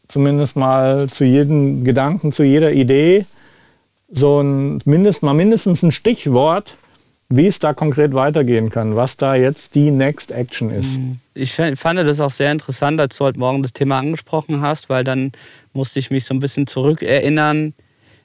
zumindest 0.06 0.54
mal 0.54 1.08
zu 1.08 1.24
jedem 1.24 1.82
Gedanken, 1.82 2.30
zu 2.30 2.44
jeder 2.44 2.72
Idee 2.72 3.26
so 4.12 4.40
ein 4.40 4.80
mindest, 4.84 5.24
mal 5.24 5.34
mindestens 5.34 5.82
ein 5.82 5.90
Stichwort 5.90 6.76
wie 7.36 7.46
es 7.46 7.58
da 7.58 7.72
konkret 7.72 8.14
weitergehen 8.14 8.70
kann, 8.70 8.96
was 8.96 9.16
da 9.16 9.34
jetzt 9.34 9.74
die 9.74 9.90
Next 9.90 10.30
Action 10.30 10.70
ist. 10.70 10.98
Mhm. 10.98 11.18
Ich 11.34 11.52
fand 11.52 11.98
das 11.98 12.20
auch 12.20 12.30
sehr 12.30 12.52
interessant, 12.52 13.00
als 13.00 13.16
du 13.16 13.24
heute 13.24 13.38
Morgen 13.38 13.62
das 13.62 13.72
Thema 13.72 13.98
angesprochen 13.98 14.60
hast, 14.60 14.88
weil 14.88 15.02
dann 15.02 15.32
musste 15.72 15.98
ich 15.98 16.10
mich 16.10 16.24
so 16.24 16.34
ein 16.34 16.38
bisschen 16.38 16.66
zurückerinnern, 16.68 17.74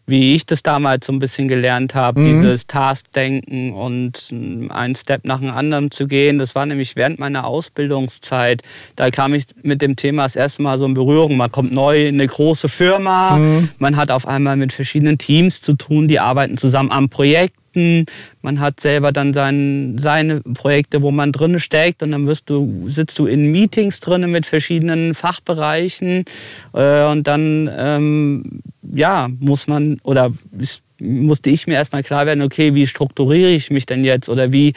wie 0.06 0.34
ich 0.34 0.46
das 0.46 0.64
damals 0.64 1.06
so 1.06 1.14
ein 1.14 1.20
bisschen 1.20 1.48
gelernt 1.48 1.96
habe, 1.96 2.20
mhm. 2.20 2.26
dieses 2.26 2.68
Task-Denken 2.68 3.74
und 3.74 4.34
einen 4.70 4.96
Step 4.96 5.26
nach 5.26 5.40
dem 5.40 5.52
anderen 5.52 5.92
zu 5.92 6.08
gehen. 6.08 6.40
Das 6.40 6.56
war 6.56 6.66
nämlich 6.66 6.96
während 6.96 7.20
meiner 7.20 7.46
Ausbildungszeit. 7.46 8.64
Da 8.96 9.10
kam 9.12 9.34
ich 9.34 9.46
mit 9.62 9.82
dem 9.82 9.96
Thema 9.96 10.24
das 10.24 10.36
erste 10.36 10.62
Mal 10.62 10.78
so 10.78 10.86
in 10.86 10.94
Berührung. 10.94 11.38
Man 11.38 11.52
kommt 11.52 11.72
neu 11.72 12.08
in 12.08 12.16
eine 12.16 12.28
große 12.28 12.70
Firma, 12.70 13.38
mhm. 13.38 13.70
man 13.78 13.98
hat 13.98 14.12
auf 14.12 14.28
einmal 14.28 14.56
mit 14.56 14.74
verschiedenen 14.74 15.18
Teams 15.18 15.62
zu 15.62 15.74
tun, 15.74 16.08
die 16.08 16.20
arbeiten 16.20 16.58
zusammen 16.58 16.92
am 16.92 17.10
Projekt 17.10 17.56
Projekten. 17.80 18.06
Man 18.42 18.60
hat 18.60 18.80
selber 18.80 19.12
dann 19.12 19.34
sein, 19.34 19.98
seine 20.00 20.42
Projekte, 20.42 21.02
wo 21.02 21.12
man 21.12 21.32
drin 21.32 21.60
steckt 21.60 22.04
und 22.04 22.12
dann 22.12 22.28
wirst 22.28 22.50
du, 22.50 22.88
sitzt 22.88 23.20
du 23.20 23.26
in 23.26 23.52
Meetings 23.52 24.00
drin 24.00 24.30
mit 24.32 24.46
verschiedenen 24.46 25.14
Fachbereichen 25.14 26.26
äh, 26.74 27.06
und 27.06 27.28
dann 27.28 27.70
ähm, 27.76 28.62
ja, 28.94 29.30
muss 29.40 29.68
man 29.68 30.00
oder 30.04 30.32
ist, 30.58 30.82
musste 31.02 31.50
ich 31.50 31.68
mir 31.68 31.76
erstmal 31.76 32.04
klar 32.04 32.26
werden, 32.26 32.42
okay, 32.42 32.74
wie 32.76 32.88
strukturiere 32.88 33.52
ich 33.52 33.72
mich 33.72 33.86
denn 33.86 34.04
jetzt 34.04 34.30
oder 34.30 34.52
wie 34.52 34.74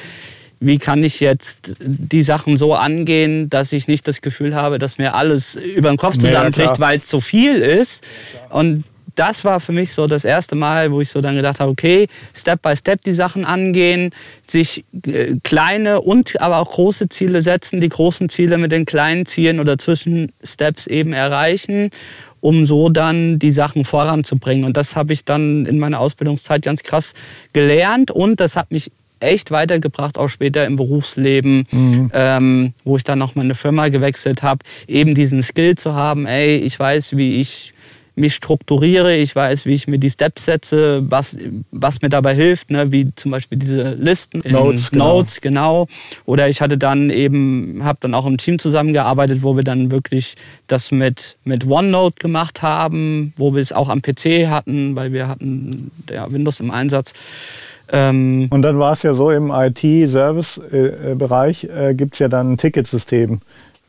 wie 0.64 0.78
kann 0.78 1.02
ich 1.02 1.18
jetzt 1.18 1.76
die 1.80 2.23
Sachen 2.23 2.56
so 2.56 2.75
angehen, 2.75 3.50
dass 3.50 3.73
ich 3.73 3.88
nicht 3.88 4.06
das 4.06 4.21
Gefühl 4.21 4.54
habe, 4.54 4.78
dass 4.78 4.97
mir 4.97 5.14
alles 5.14 5.56
über 5.56 5.88
den 5.88 5.97
Kopf 5.97 6.18
zusammenbricht, 6.18 6.78
weil 6.78 6.99
es 6.99 7.06
zu 7.06 7.21
viel 7.21 7.56
ist. 7.56 8.04
Und 8.49 8.85
das 9.14 9.45
war 9.45 9.61
für 9.61 9.73
mich 9.73 9.92
so 9.95 10.07
das 10.07 10.25
erste 10.25 10.54
Mal, 10.54 10.92
wo 10.92 11.00
ich 11.00 11.11
so 11.11 11.21
dann 11.21 11.37
gedacht 11.37 11.61
habe, 11.61 11.71
okay, 11.71 12.09
Step 12.35 12.62
by 12.62 12.76
Step 12.76 13.02
die 13.02 13.12
Sachen 13.12 13.45
angehen, 13.45 14.11
sich 14.42 14.85
äh, 15.07 15.37
kleine 15.42 16.00
und 16.00 16.40
aber 16.40 16.59
auch 16.59 16.71
große 16.73 17.09
Ziele 17.09 17.42
setzen, 17.42 17.81
die 17.81 17.88
großen 17.88 18.28
Ziele 18.28 18.59
mit 18.59 18.73
den 18.73 18.87
kleinen 18.87 19.26
Zielen 19.26 19.61
oder 19.61 19.78
Zwischensteps 19.78 20.87
eben 20.87 21.12
erreichen, 21.12 21.90
um 22.40 22.66
so 22.66 22.88
dann 22.88 23.38
die 23.38 23.52
Sachen 23.52 23.85
voranzubringen. 23.85 24.64
Und 24.64 24.76
das 24.76 24.97
habe 24.97 25.12
ich 25.12 25.25
dann 25.25 25.66
in 25.66 25.78
meiner 25.78 26.00
Ausbildungszeit 26.00 26.62
ganz 26.62 26.83
krass 26.83 27.14
gelernt 27.52 28.11
und 28.11 28.40
das 28.40 28.57
hat 28.57 28.71
mich 28.71 28.90
echt 29.23 29.50
weitergebracht, 29.50 30.19
auch 30.19 30.28
später 30.28 30.66
im 30.66 30.76
Berufsleben, 30.76 31.64
mhm. 31.71 32.11
ähm, 32.12 32.73
wo 32.85 32.97
ich 32.97 33.04
dann 33.04 33.19
noch 33.19 33.35
meine 33.35 33.54
Firma 33.54 33.88
gewechselt 33.88 34.42
habe, 34.42 34.64
eben 34.88 35.14
diesen 35.14 35.42
Skill 35.42 35.76
zu 35.76 35.95
haben, 35.95 36.26
ey, 36.26 36.57
ich 36.57 36.78
weiß, 36.78 37.16
wie 37.16 37.40
ich 37.40 37.73
mich 38.14 38.35
strukturiere, 38.35 39.16
ich 39.16 39.35
weiß, 39.35 39.64
wie 39.66 39.75
ich 39.75 39.88
mir 39.88 39.99
die 39.99 40.11
Steps 40.11 40.45
setze, 40.45 41.02
was, 41.11 41.37
was 41.71 42.02
mir 42.02 42.11
dabei 42.11 42.35
hilft, 42.35 42.71
ne? 42.71 42.92
wie 42.92 43.14
zum 43.14 43.31
Beispiel 43.31 43.57
diese 43.59 43.95
Listen, 43.95 44.42
Notes, 44.45 44.90
genau. 44.90 45.16
Notes 45.16 45.40
genau. 45.40 45.87
Oder 46.25 46.49
ich 46.49 46.61
hatte 46.61 46.76
dann 46.76 47.09
eben, 47.11 47.81
habe 47.83 47.99
dann 48.00 48.14
auch 48.14 48.26
im 48.26 48.38
Team 48.38 48.59
zusammengearbeitet, 48.59 49.42
wo 49.42 49.57
wir 49.57 49.64
dann 49.64 49.90
wirklich 49.90 50.35
das 50.66 50.90
mit, 50.90 51.38
mit 51.45 51.66
OneNote 51.66 52.16
gemacht 52.19 52.61
haben, 52.62 53.33
wo 53.37 53.54
wir 53.54 53.62
es 53.62 53.73
auch 53.73 53.88
am 53.88 54.02
PC 54.02 54.49
hatten, 54.49 54.95
weil 54.95 55.12
wir 55.12 55.28
hatten 55.28 55.90
ja, 56.11 56.31
Windows 56.31 56.61
im 56.61 56.71
Einsatz. 56.71 57.14
Ähm 57.90 58.49
Und 58.50 58.61
dann 58.62 58.78
war 58.78 58.92
es 58.92 59.02
ja 59.02 59.14
so, 59.14 59.31
im 59.31 59.50
IT-Service-Bereich 59.50 61.64
äh, 61.64 61.90
äh, 61.90 61.95
gibt 61.95 62.12
es 62.14 62.21
ja 62.21 62.28
dann 62.28 62.52
ein 62.52 62.59
Ticketsystem 62.59 63.40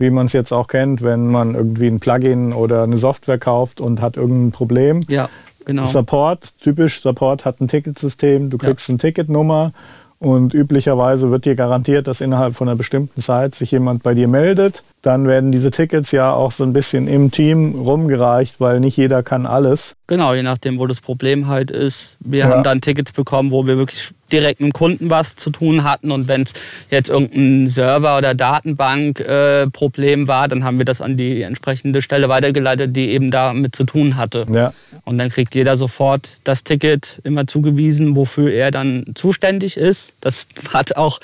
wie 0.04 0.12
man 0.12 0.28
es 0.28 0.34
jetzt 0.34 0.52
auch 0.52 0.68
kennt, 0.68 1.02
wenn 1.02 1.28
man 1.28 1.56
irgendwie 1.56 1.88
ein 1.88 2.00
Plugin 2.00 2.54
oder 2.54 2.84
eine 2.84 2.98
Software 2.98 3.40
kauft 3.40 3.82
und 3.82 4.02
hat 4.02 4.18
irgendein 4.18 4.52
Problem. 4.52 5.02
Ja, 5.08 5.30
genau. 5.66 5.86
Support, 5.86 6.54
typisch 6.62 7.02
Support 7.02 7.46
hat 7.46 7.60
ein 7.62 7.68
Ticketsystem, 7.68 8.50
du 8.50 8.58
kriegst 8.58 8.88
ja. 8.88 8.92
eine 8.92 9.00
Ticketnummer 9.00 9.72
und 10.20 10.54
üblicherweise 10.54 11.32
wird 11.32 11.46
dir 11.46 11.56
garantiert, 11.56 12.08
dass 12.08 12.22
innerhalb 12.22 12.56
von 12.56 12.68
einer 12.68 12.78
bestimmten 12.78 13.22
Zeit 13.22 13.56
sich 13.56 13.72
jemand 13.72 14.04
bei 14.04 14.14
dir 14.14 14.28
meldet 14.28 14.84
dann 15.04 15.28
werden 15.28 15.52
diese 15.52 15.70
Tickets 15.70 16.12
ja 16.12 16.34
auch 16.34 16.54
so 16.54 16.64
ein 16.64 16.72
bisschen 16.72 17.08
im 17.08 17.30
Team 17.30 17.76
rumgereicht, 17.76 18.60
weil 18.60 18.80
nicht 18.80 18.96
jeder 18.96 19.22
kann 19.22 19.46
alles. 19.46 19.96
Genau, 20.08 20.34
je 20.34 20.44
nachdem, 20.44 20.80
wo 20.80 20.88
das 20.88 21.02
Problem 21.02 21.48
halt 21.48 21.72
ist. 21.72 22.18
Wir 22.22 22.40
ja. 22.40 22.48
haben 22.48 22.64
dann 22.64 22.80
Tickets 22.80 23.12
bekommen, 23.12 23.52
wo 23.52 23.68
wir 23.68 23.78
wirklich 23.78 24.12
direkt 24.34 24.60
mit 24.60 24.72
dem 24.72 24.74
Kunden 24.74 25.10
was 25.10 25.36
zu 25.36 25.52
tun 25.52 25.84
hatten. 25.84 26.12
Und 26.12 26.28
wenn 26.28 26.44
es 26.44 26.54
jetzt 26.90 27.10
irgendein 27.10 27.68
Server- 27.68 28.18
oder 28.18 28.34
Datenbank-Problem 28.34 30.24
äh, 30.24 30.28
war, 30.28 30.48
dann 30.48 30.64
haben 30.64 30.80
wir 30.80 30.86
das 30.86 31.00
an 31.02 31.16
die 31.16 31.44
entsprechende 31.44 32.02
Stelle 32.02 32.28
weitergeleitet, 32.28 32.96
die 32.96 33.10
eben 33.10 33.32
damit 33.32 33.76
zu 33.76 33.84
tun 33.86 34.18
hatte. 34.18 34.46
Ja. 34.52 34.74
Und 35.06 35.18
dann 35.18 35.30
kriegt 35.30 35.56
jeder 35.56 35.76
sofort 35.78 36.38
das 36.44 36.64
Ticket 36.64 37.22
immer 37.24 37.48
zugewiesen, 37.48 38.16
wofür 38.16 38.52
er 38.52 38.72
dann 38.72 39.06
zuständig 39.14 39.78
ist. 39.78 40.14
Das 40.22 40.48
hat 40.74 40.98
auch 40.98 41.20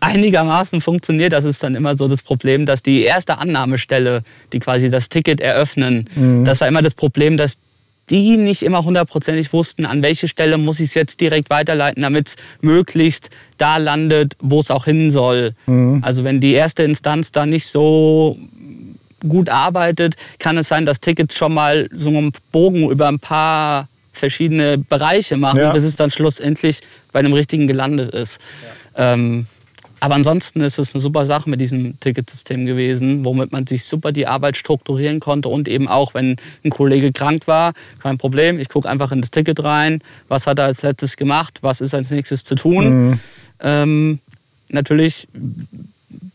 einigermaßen 0.00 0.80
funktioniert. 0.80 1.32
Das 1.32 1.44
ist 1.44 1.62
dann 1.62 1.74
immer 1.74 1.96
so 1.96 2.08
das 2.08 2.22
Problem, 2.22 2.66
dass 2.66 2.82
die 2.82 3.02
erste 3.02 3.38
Annahmestelle, 3.38 4.22
die 4.52 4.58
quasi 4.58 4.90
das 4.90 5.08
Ticket 5.08 5.40
eröffnen, 5.40 6.08
mhm. 6.14 6.44
das 6.44 6.60
war 6.60 6.68
immer 6.68 6.82
das 6.82 6.94
Problem, 6.94 7.36
dass 7.36 7.58
die 8.10 8.36
nicht 8.36 8.62
immer 8.62 8.84
hundertprozentig 8.84 9.52
wussten, 9.52 9.86
an 9.86 10.02
welche 10.02 10.28
Stelle 10.28 10.58
muss 10.58 10.80
ich 10.80 10.90
es 10.90 10.94
jetzt 10.94 11.20
direkt 11.20 11.50
weiterleiten, 11.50 12.02
damit 12.02 12.28
es 12.28 12.36
möglichst 12.60 13.30
da 13.58 13.76
landet, 13.78 14.36
wo 14.40 14.60
es 14.60 14.70
auch 14.70 14.84
hin 14.84 15.10
soll. 15.10 15.54
Mhm. 15.66 16.02
Also 16.02 16.24
wenn 16.24 16.40
die 16.40 16.52
erste 16.52 16.82
Instanz 16.82 17.32
da 17.32 17.46
nicht 17.46 17.66
so 17.66 18.38
gut 19.28 19.48
arbeitet, 19.48 20.16
kann 20.38 20.58
es 20.58 20.68
sein, 20.68 20.84
dass 20.84 21.00
Tickets 21.00 21.36
schon 21.36 21.54
mal 21.54 21.88
so 21.92 22.08
einen 22.08 22.32
Bogen 22.52 22.90
über 22.90 23.08
ein 23.08 23.18
paar 23.18 23.88
verschiedene 24.12 24.78
Bereiche 24.78 25.36
machen, 25.36 25.60
ja. 25.60 25.72
bis 25.72 25.84
es 25.84 25.96
dann 25.96 26.10
schlussendlich 26.10 26.80
bei 27.12 27.18
einem 27.18 27.32
richtigen 27.32 27.66
gelandet 27.66 28.14
ist. 28.14 28.38
Ja. 28.96 29.14
Ähm, 29.14 29.46
aber 30.06 30.14
ansonsten 30.14 30.60
ist 30.60 30.78
es 30.78 30.94
eine 30.94 31.00
super 31.00 31.26
Sache 31.26 31.50
mit 31.50 31.60
diesem 31.60 31.98
Ticketsystem 31.98 32.64
gewesen, 32.64 33.24
womit 33.24 33.50
man 33.50 33.66
sich 33.66 33.82
super 33.82 34.12
die 34.12 34.28
Arbeit 34.28 34.56
strukturieren 34.56 35.18
konnte 35.18 35.48
und 35.48 35.66
eben 35.66 35.88
auch, 35.88 36.14
wenn 36.14 36.36
ein 36.64 36.70
Kollege 36.70 37.10
krank 37.10 37.48
war, 37.48 37.72
kein 38.00 38.16
Problem, 38.16 38.60
ich 38.60 38.68
gucke 38.68 38.88
einfach 38.88 39.10
in 39.10 39.20
das 39.20 39.32
Ticket 39.32 39.64
rein, 39.64 40.00
was 40.28 40.46
hat 40.46 40.60
er 40.60 40.66
als 40.66 40.82
letztes 40.82 41.16
gemacht, 41.16 41.58
was 41.62 41.80
ist 41.80 41.92
als 41.92 42.12
nächstes 42.12 42.44
zu 42.44 42.54
tun. 42.54 43.08
Mhm. 43.08 43.20
Ähm, 43.58 44.18
natürlich 44.68 45.26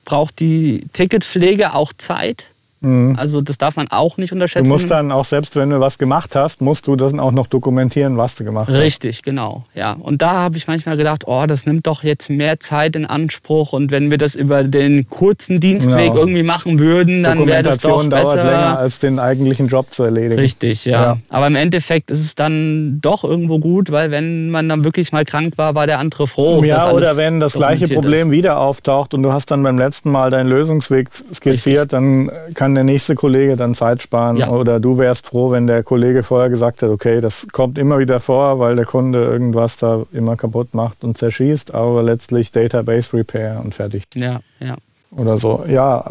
braucht 0.04 0.42
die 0.42 0.84
Ticketpflege 0.92 1.74
auch 1.74 1.94
Zeit. 1.94 2.48
Mhm. 2.82 3.16
Also 3.18 3.42
das 3.42 3.58
darf 3.58 3.76
man 3.76 3.88
auch 3.90 4.18
nicht 4.18 4.34
unterschätzen. 4.34 4.66
Du 4.66 4.74
musst 4.74 4.90
dann 4.90 5.12
auch, 5.12 5.26
selbst 5.26 5.56
wenn 5.56 5.70
du 5.70 5.80
was 5.80 6.00
gemacht 6.00 6.36
hast, 6.36 6.62
musst 6.62 6.88
du 6.88 6.96
das 6.96 7.14
auch 7.14 7.32
noch 7.32 7.48
dokumentieren, 7.48 8.18
was 8.18 8.36
du 8.36 8.44
gemacht 8.44 8.68
hast. 8.70 8.76
Richtig, 8.76 9.22
genau. 9.22 9.66
Ja. 9.76 9.94
Und 9.94 10.22
da 10.22 10.32
habe 10.34 10.58
ich 10.58 10.68
manchmal 10.68 10.98
gedacht, 10.98 11.24
oh, 11.28 11.46
das 11.48 11.68
nimmt 11.68 11.86
doch 11.86 12.04
jetzt 12.04 12.30
mehr 12.30 12.60
Zeit 12.60 12.96
in 12.96 13.06
Anspruch. 13.06 13.74
Und 13.74 13.92
wenn 13.92 14.10
wir 14.10 14.18
das 14.18 14.36
über 14.36 14.64
den 14.64 15.08
kurzen 15.10 15.60
Dienstweg 15.60 16.10
genau. 16.10 16.18
irgendwie 16.18 16.44
machen 16.44 16.80
würden, 16.80 17.22
dann 17.24 17.46
wäre 17.46 17.62
das 17.62 17.78
doch 17.78 18.04
besser. 18.10 18.38
dauert 18.38 18.46
länger, 18.46 18.80
als 18.80 19.00
den 19.00 19.20
eigentlichen 19.20 19.68
Job 19.68 19.94
zu 19.94 20.04
erledigen. 20.04 20.40
Richtig, 20.40 20.86
ja. 20.86 21.02
ja. 21.02 21.18
Aber 21.30 21.48
im 21.48 21.56
Endeffekt 21.56 22.10
ist 22.10 22.22
es 22.22 22.34
dann 22.34 23.00
doch 23.00 23.24
irgendwo 23.24 23.60
gut, 23.60 23.92
weil 23.92 24.10
wenn 24.10 24.50
man 24.50 24.68
dann 24.68 24.84
wirklich 24.84 25.12
mal 25.12 25.24
krank 25.24 25.58
war, 25.58 25.76
war 25.76 25.86
der 25.86 26.00
andere 26.00 26.26
froh. 26.26 26.64
Ja, 26.64 26.92
oder 26.92 27.16
wenn 27.16 27.40
das 27.40 27.54
gleiche 27.54 27.88
Problem 27.88 28.28
ist. 28.28 28.32
wieder 28.32 28.60
auftaucht 28.60 29.14
und 29.14 29.22
du 29.22 29.32
hast 29.32 29.52
dann 29.52 29.62
beim 29.62 29.78
letzten 29.78 30.10
Mal 30.10 30.32
deinen 30.32 30.50
Lösungsweg 30.50 31.10
skizziert, 31.34 31.66
Richtig. 31.66 31.90
dann 31.90 32.32
kann 32.56 32.71
kann 32.72 32.76
der 32.76 32.84
nächste 32.86 33.16
Kollege 33.16 33.58
dann 33.58 33.76
Zeit 33.76 34.02
sparen. 34.02 34.38
Ja. 34.38 34.50
Oder 34.50 34.80
du 34.80 34.98
wärst 34.98 35.28
froh, 35.28 35.52
wenn 35.52 35.68
der 35.68 35.84
Kollege 35.84 36.24
vorher 36.24 36.50
gesagt 36.50 36.82
hat, 36.82 36.90
okay, 36.90 37.20
das 37.20 37.46
kommt 37.52 37.78
immer 37.78 38.00
wieder 38.00 38.22
vor, 38.22 38.60
weil 38.60 38.78
der 38.78 38.86
Kunde 38.86 39.22
irgendwas 39.26 39.76
da 39.76 40.04
immer 40.14 40.38
kaputt 40.38 40.74
macht 40.74 41.04
und 41.04 41.18
zerschießt, 41.18 41.74
aber 41.74 42.02
letztlich 42.02 42.52
Database 42.52 43.12
Repair 43.14 43.60
und 43.62 43.76
fertig. 43.76 44.04
Ja, 44.16 44.40
ja. 44.60 44.78
Oder 45.16 45.38
so. 45.38 45.66
Ja, 45.68 46.10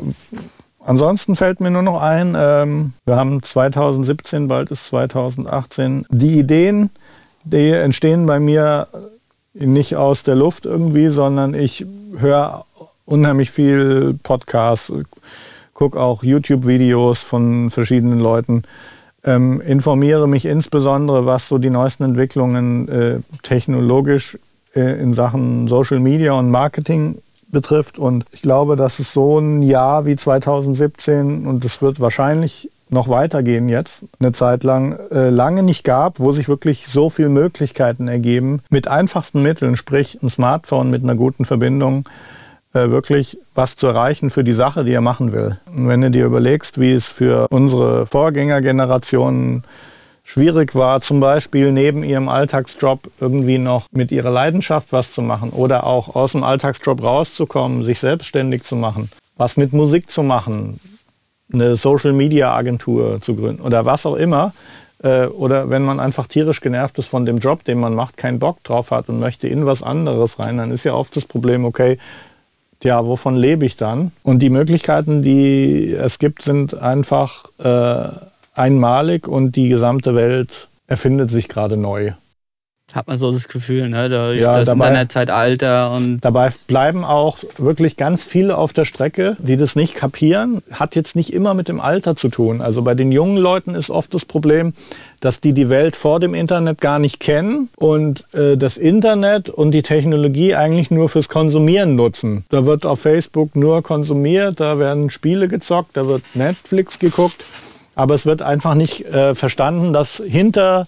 Ansonsten 0.83 1.37
fällt 1.37 1.61
mir 1.61 1.71
nur 1.71 1.83
noch 1.83 2.00
ein, 2.00 2.35
ähm, 2.38 2.95
wir 3.05 3.17
haben 3.17 3.43
2017, 3.43 4.49
bald 4.49 4.71
ist 4.71 4.87
2018. 4.87 6.07
Die 6.09 6.38
Ideen, 6.38 6.88
die 7.45 7.71
entstehen 7.71 8.25
bei 8.25 8.40
mir 8.40 8.88
nicht 9.52 9.97
aus 9.97 10.23
der 10.23 10.37
Luft 10.37 10.64
irgendwie, 10.64 11.09
sondern 11.09 11.52
ich 11.52 11.85
höre 12.19 12.64
unheimlich 13.05 13.50
viel 13.50 14.19
Podcasts, 14.23 14.90
gucke 15.81 15.99
auch 15.99 16.23
YouTube-Videos 16.23 17.23
von 17.23 17.71
verschiedenen 17.71 18.21
Leuten, 18.21 18.65
ähm, 19.25 19.63
informiere 19.63 20.29
mich 20.29 20.45
insbesondere, 20.45 21.25
was 21.25 21.49
so 21.49 21.57
die 21.57 21.71
neuesten 21.71 22.05
Entwicklungen 22.05 22.89
äh, 22.89 23.21
technologisch 23.43 24.39
äh, 24.75 25.01
in 25.01 25.15
Sachen 25.15 25.69
Social 25.69 25.99
Media 25.99 26.33
und 26.33 26.51
Marketing 26.51 27.17
betrifft. 27.49 27.99
Und 27.99 28.27
ich 28.31 28.43
glaube, 28.43 28.77
dass 28.77 28.99
es 28.99 29.15
so 29.15 29.39
ein 29.39 29.63
Jahr 29.63 30.05
wie 30.05 30.17
2017 30.17 31.47
und 31.47 31.65
es 31.65 31.81
wird 31.81 31.99
wahrscheinlich 31.99 32.71
noch 32.91 33.09
weitergehen 33.09 33.71
jetzt, 33.71 34.03
eine 34.19 34.33
Zeit 34.33 34.65
lang, 34.65 34.99
äh, 35.11 35.31
lange 35.31 35.63
nicht 35.63 35.85
gab, 35.85 36.21
wo 36.21 36.33
sich 36.33 36.49
wirklich 36.49 36.89
so 36.89 37.09
viele 37.09 37.31
Möglichkeiten 37.31 38.07
ergeben, 38.07 38.61
mit 38.69 38.87
einfachsten 38.87 39.43
Mitteln, 39.43 39.77
sprich 39.77 40.19
ein 40.23 40.29
Smartphone 40.29 40.91
mit 40.91 41.03
einer 41.03 41.15
guten 41.15 41.47
Verbindung, 41.47 42.05
wirklich 42.73 43.39
was 43.55 43.77
zu 43.77 43.89
erreichen 43.89 44.31
für 44.31 44.45
die 44.45 44.53
Sache, 44.53 44.85
die 44.85 44.93
er 44.93 45.00
machen 45.00 45.33
will. 45.33 45.59
Und 45.67 45.89
wenn 45.89 46.00
du 46.00 46.11
dir 46.11 46.25
überlegst, 46.25 46.81
wie 46.81 46.93
es 46.93 47.09
für 47.09 47.49
unsere 47.50 48.07
Vorgängergenerationen 48.07 49.65
schwierig 50.23 50.77
war, 50.77 51.00
zum 51.00 51.19
Beispiel 51.19 51.73
neben 51.73 52.05
ihrem 52.05 52.29
Alltagsjob 52.29 53.00
irgendwie 53.21 53.59
noch 53.59 53.87
mit 53.91 54.12
ihrer 54.12 54.31
Leidenschaft 54.31 54.93
was 54.93 55.12
zu 55.12 55.23
machen 55.23 55.50
oder 55.50 55.85
auch 55.85 56.15
aus 56.15 56.33
dem 56.33 56.45
Alltagsjob 56.45 57.03
rauszukommen, 57.03 57.85
sich 57.85 57.99
selbstständig 57.99 58.62
zu 58.62 58.77
machen, 58.77 59.11
was 59.37 59.57
mit 59.57 59.73
Musik 59.73 60.09
zu 60.09 60.23
machen, 60.23 60.79
eine 61.53 61.75
Social-Media-Agentur 61.75 63.21
zu 63.21 63.35
gründen 63.35 63.62
oder 63.62 63.85
was 63.85 64.07
auch 64.07 64.15
immer. 64.15 64.53
Äh, 65.03 65.27
oder 65.27 65.71
wenn 65.71 65.83
man 65.83 65.99
einfach 65.99 66.29
tierisch 66.29 66.61
genervt 66.61 66.99
ist 66.99 67.09
von 67.09 67.27
dem 67.27 67.39
Job, 67.39 67.65
den 67.65 67.81
man 67.81 67.95
macht, 67.95 68.17
keinen 68.17 68.39
Bock 68.39 68.62
drauf 68.62 68.93
hat 68.93 69.09
und 69.09 69.19
möchte 69.19 69.49
in 69.49 69.67
was 69.67 69.83
anderes 69.83 70.39
rein, 70.39 70.59
dann 70.59 70.71
ist 70.71 70.85
ja 70.85 70.95
oft 70.95 71.17
das 71.17 71.25
Problem, 71.25 71.65
okay, 71.65 71.99
ja, 72.83 73.05
wovon 73.07 73.37
lebe 73.37 73.67
ich 73.67 73.77
dann? 73.77 74.13
Und 74.23 74.41
die 74.41 74.51
Möglichkeiten, 74.51 75.23
die 75.23 75.93
es 75.93 76.19
gibt, 76.19 76.43
sind 76.43 76.75
einfach 76.75 77.45
äh, 77.59 78.09
einmalig 78.55 79.29
und 79.29 79.57
die 79.57 79.69
gesamte 79.69 80.15
Welt 80.15 80.69
erfindet 80.87 81.31
sich 81.31 81.49
gerade 81.49 81.77
neu. 81.77 82.13
Hat 82.95 83.07
man 83.07 83.17
so 83.17 83.31
das 83.31 83.49
Gefühl, 83.49 83.89
ne? 83.89 84.09
Durch 84.09 84.41
ja, 84.41 84.53
das 84.53 84.67
dabei, 84.67 84.89
Internetzeitalter 84.89 85.93
und. 85.93 86.21
Dabei 86.21 86.51
bleiben 86.67 87.05
auch 87.05 87.39
wirklich 87.57 87.97
ganz 87.97 88.25
viele 88.25 88.57
auf 88.57 88.73
der 88.73 88.85
Strecke, 88.85 89.37
die 89.39 89.57
das 89.57 89.77
nicht 89.77 89.95
kapieren. 89.95 90.63
Hat 90.73 90.97
jetzt 90.97 91.15
nicht 91.15 91.33
immer 91.33 91.55
mit 91.55 91.69
dem 91.69 91.81
Alter 91.81 92.17
zu 92.17 92.29
tun. 92.29 92.61
Also 92.61 92.83
bei 92.83 92.95
den 92.95 93.13
jungen 93.13 93.37
Leuten 93.37 93.75
ist 93.75 93.91
oft 93.91 94.13
das 94.13 94.25
Problem, 94.25 94.75
dass 95.21 95.41
die 95.41 95.53
die 95.53 95.71
Welt 95.71 95.97
vor 95.97 96.19
dem 96.19 96.35
Internet 96.35 96.81
gar 96.81 96.99
nicht 96.99 97.21
kennen 97.21 97.69
und 97.77 98.25
äh, 98.33 98.57
das 98.57 98.77
Internet 98.77 99.51
und 99.51 99.71
die 99.71 99.83
Technologie 99.83 100.55
eigentlich 100.55 100.91
nur 100.91 101.09
fürs 101.09 101.29
Konsumieren 101.29 101.95
nutzen. 101.95 102.45
Da 102.49 102.67
wird 102.67 102.87
auf 102.87 103.01
Facebook 103.01 103.55
nur 103.55 103.83
konsumiert, 103.83 104.61
da 104.61 104.79
werden 104.79 105.11
Spiele 105.11 105.47
gezockt, 105.47 105.97
da 105.97 106.09
wird 106.09 106.23
Netflix 106.35 106.99
geguckt, 106.99 107.45
aber 107.95 108.15
es 108.15 108.27
wird 108.27 108.43
einfach 108.43 108.75
nicht 108.75 109.05
äh, 109.07 109.35
verstanden, 109.35 109.93
dass 109.93 110.23
hinter 110.27 110.87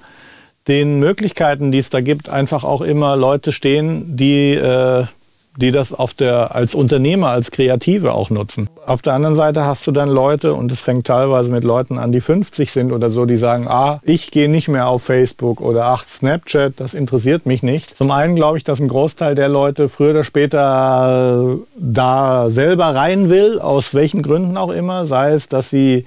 den 0.69 0.99
Möglichkeiten, 0.99 1.73
die 1.73 1.79
es 1.79 1.91
da 1.91 2.01
gibt, 2.01 2.29
einfach 2.29 2.65
auch 2.65 2.83
immer 2.83 3.17
Leute 3.17 3.53
stehen, 3.53 4.17
die, 4.17 4.53
äh, 4.55 5.05
die 5.57 5.71
das 5.71 5.93
auf 5.93 6.15
der, 6.15 6.55
als 6.55 6.75
Unternehmer, 6.75 7.29
als 7.29 7.51
Kreative 7.51 8.15
auch 8.15 8.31
nutzen. 8.31 8.71
Auf 8.87 9.03
der 9.03 9.13
anderen 9.15 9.37
Seite 9.37 9.65
hast 9.65 9.87
du 9.87 9.93
dann 9.93 10.09
Leute, 10.09 10.55
und 10.55 10.73
es 10.73 10.81
fängt 10.81 11.07
teilweise 11.07 11.51
mit 11.51 11.65
Leuten 11.65 11.99
an, 11.99 12.13
die 12.13 12.21
50 12.21 12.71
sind 12.71 12.93
oder 12.93 13.11
so, 13.11 13.27
die 13.27 13.37
sagen, 13.37 13.67
ah, 13.69 14.01
ich 14.05 14.31
gehe 14.31 14.49
nicht 14.49 14.69
mehr 14.69 14.87
auf 14.87 15.03
Facebook 15.03 15.61
oder 15.61 15.87
ach, 15.87 16.07
Snapchat, 16.07 16.75
das 16.77 16.95
interessiert 16.95 17.45
mich 17.45 17.63
nicht. 17.63 17.97
Zum 17.97 18.11
einen 18.13 18.37
glaube 18.37 18.57
ich, 18.57 18.65
dass 18.65 18.81
ein 18.81 18.89
Großteil 18.89 19.35
der 19.35 19.49
Leute 19.49 19.89
früher 19.89 20.11
oder 20.11 20.25
später 20.25 21.59
da 21.77 22.49
selber 22.49 22.95
rein 22.95 23.29
will, 23.29 23.59
aus 23.59 23.95
welchen 23.95 24.23
Gründen 24.23 24.57
auch 24.57 24.71
immer, 24.71 25.07
sei 25.07 25.33
es, 25.33 25.49
dass 25.49 25.69
sie 25.69 26.07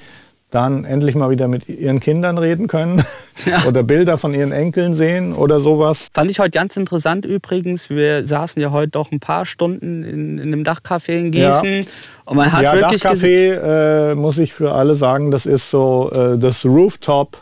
dann 0.55 0.85
endlich 0.85 1.15
mal 1.15 1.29
wieder 1.29 1.47
mit 1.47 1.67
ihren 1.67 2.00
Kindern 2.00 2.38
reden 2.38 2.67
können 2.67 3.03
ja. 3.45 3.65
oder 3.67 3.83
Bilder 3.83 4.17
von 4.17 4.33
ihren 4.33 4.51
Enkeln 4.51 4.95
sehen 4.95 5.33
oder 5.33 5.59
sowas. 5.59 6.07
Fand 6.13 6.31
ich 6.31 6.39
heute 6.39 6.51
ganz 6.51 6.77
interessant 6.77 7.25
übrigens. 7.25 7.89
Wir 7.89 8.25
saßen 8.25 8.62
ja 8.62 8.71
heute 8.71 8.91
doch 8.91 9.12
ein 9.12 9.19
paar 9.19 9.45
Stunden 9.45 10.03
in, 10.03 10.38
in 10.39 10.53
einem 10.53 10.63
Dachcafé 10.63 11.19
in 11.19 11.31
Gießen. 11.31 11.81
Ja. 11.81 11.85
Und 12.25 12.38
man 12.38 12.51
hat 12.51 12.63
ja, 12.63 12.74
wirklich 12.74 13.03
Dachcafé, 13.03 14.12
äh, 14.12 14.15
muss 14.15 14.38
ich 14.38 14.53
für 14.53 14.71
alle 14.71 14.95
sagen, 14.95 15.29
das 15.29 15.45
ist 15.45 15.69
so 15.69 16.09
äh, 16.13 16.38
das 16.38 16.65
Rooftop. 16.65 17.38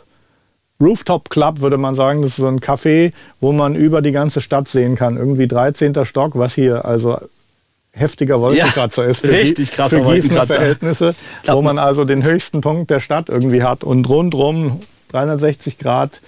Rooftop 0.80 1.30
Club 1.30 1.60
würde 1.60 1.76
man 1.76 1.94
sagen, 1.94 2.22
das 2.22 2.32
ist 2.32 2.36
so 2.38 2.48
ein 2.48 2.58
Café, 2.58 3.12
wo 3.40 3.52
man 3.52 3.76
über 3.76 4.02
die 4.02 4.12
ganze 4.12 4.40
Stadt 4.40 4.68
sehen 4.68 4.96
kann. 4.96 5.16
Irgendwie 5.16 5.46
13. 5.46 6.04
Stock, 6.04 6.36
was 6.36 6.52
hier 6.52 6.84
also 6.84 7.18
heftiger 7.94 8.40
Wolkenkratzer 8.40 9.04
ja, 9.04 9.10
ist 9.10 9.20
für, 9.20 9.30
richtig 9.30 9.70
die, 9.70 9.88
für 9.88 10.02
Gießener 10.02 10.46
Verhältnisse, 10.46 11.14
wo 11.46 11.62
man 11.62 11.78
also 11.78 12.04
den 12.04 12.24
höchsten 12.24 12.60
Punkt 12.60 12.90
der 12.90 13.00
Stadt 13.00 13.28
irgendwie 13.28 13.62
hat 13.62 13.84
und 13.84 14.08
rundrum 14.08 14.80
360 15.08 15.78
Grad 15.78 16.20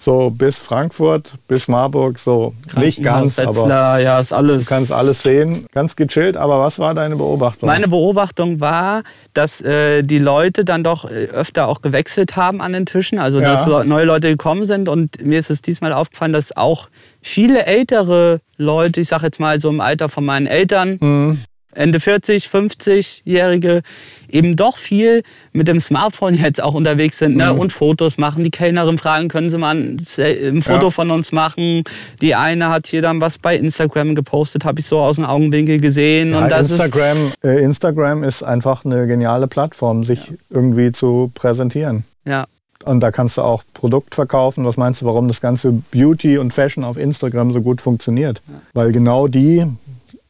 so 0.00 0.30
bis 0.30 0.58
Frankfurt, 0.58 1.34
bis 1.46 1.68
Marburg, 1.68 2.18
so 2.18 2.54
nicht 2.74 3.02
ganz, 3.02 3.38
aber 3.38 4.00
ja, 4.00 4.18
ist 4.18 4.32
alles. 4.32 4.64
du 4.64 4.74
kannst 4.74 4.92
alles 4.92 5.22
sehen, 5.22 5.66
ganz 5.72 5.94
gechillt. 5.94 6.38
Aber 6.38 6.58
was 6.58 6.78
war 6.78 6.94
deine 6.94 7.16
Beobachtung? 7.16 7.66
Meine 7.66 7.86
Beobachtung 7.86 8.60
war, 8.60 9.02
dass 9.34 9.60
äh, 9.60 10.02
die 10.02 10.18
Leute 10.18 10.64
dann 10.64 10.82
doch 10.82 11.04
äh, 11.04 11.26
öfter 11.26 11.68
auch 11.68 11.82
gewechselt 11.82 12.34
haben 12.34 12.62
an 12.62 12.72
den 12.72 12.86
Tischen, 12.86 13.18
also 13.18 13.40
dass 13.40 13.66
ja. 13.66 13.84
neue 13.84 14.06
Leute 14.06 14.30
gekommen 14.30 14.64
sind 14.64 14.88
und 14.88 15.22
mir 15.22 15.38
ist 15.38 15.50
es 15.50 15.60
diesmal 15.60 15.92
aufgefallen, 15.92 16.32
dass 16.32 16.56
auch 16.56 16.88
viele 17.20 17.66
ältere 17.66 18.40
Leute, 18.56 19.02
ich 19.02 19.08
sage 19.08 19.26
jetzt 19.26 19.38
mal 19.38 19.60
so 19.60 19.68
im 19.68 19.82
Alter 19.82 20.08
von 20.08 20.24
meinen 20.24 20.46
Eltern, 20.46 20.96
mhm. 20.98 21.40
Ende 21.74 22.00
40, 22.00 22.46
50-Jährige 22.46 23.82
eben 24.28 24.56
doch 24.56 24.76
viel 24.76 25.22
mit 25.52 25.68
dem 25.68 25.80
Smartphone 25.80 26.34
jetzt 26.34 26.62
auch 26.62 26.74
unterwegs 26.74 27.18
sind 27.18 27.36
ne? 27.36 27.52
Mhm. 27.52 27.60
und 27.60 27.72
Fotos 27.72 28.18
machen. 28.18 28.44
Die 28.44 28.50
Kellnerin 28.50 28.98
fragen, 28.98 29.28
können 29.28 29.50
Sie 29.50 29.58
mal 29.58 29.76
ein, 29.76 29.96
ein 30.18 30.62
Foto 30.62 30.86
ja. 30.86 30.90
von 30.90 31.10
uns 31.10 31.32
machen? 31.32 31.84
Die 32.20 32.34
eine 32.34 32.70
hat 32.70 32.86
hier 32.86 33.02
dann 33.02 33.20
was 33.20 33.38
bei 33.38 33.56
Instagram 33.56 34.14
gepostet, 34.14 34.64
habe 34.64 34.80
ich 34.80 34.86
so 34.86 34.98
aus 34.98 35.16
dem 35.16 35.24
Augenwinkel 35.24 35.80
gesehen. 35.80 36.32
Ja, 36.32 36.42
und 36.42 36.50
das 36.50 36.70
Instagram, 36.70 37.28
ist, 37.28 37.44
äh, 37.44 37.60
Instagram 37.60 38.24
ist 38.24 38.42
einfach 38.42 38.84
eine 38.84 39.06
geniale 39.06 39.46
Plattform, 39.46 40.04
sich 40.04 40.26
ja. 40.26 40.34
irgendwie 40.50 40.92
zu 40.92 41.30
präsentieren. 41.34 42.04
Ja. 42.24 42.46
Und 42.84 43.00
da 43.00 43.10
kannst 43.10 43.36
du 43.36 43.42
auch 43.42 43.62
Produkt 43.74 44.14
verkaufen. 44.14 44.64
Was 44.64 44.76
meinst 44.76 45.02
du, 45.02 45.06
warum 45.06 45.28
das 45.28 45.40
ganze 45.40 45.72
Beauty 45.90 46.38
und 46.38 46.54
Fashion 46.54 46.82
auf 46.82 46.96
Instagram 46.96 47.52
so 47.52 47.60
gut 47.60 47.80
funktioniert? 47.80 48.40
Weil 48.72 48.92
genau 48.92 49.28
die, 49.28 49.66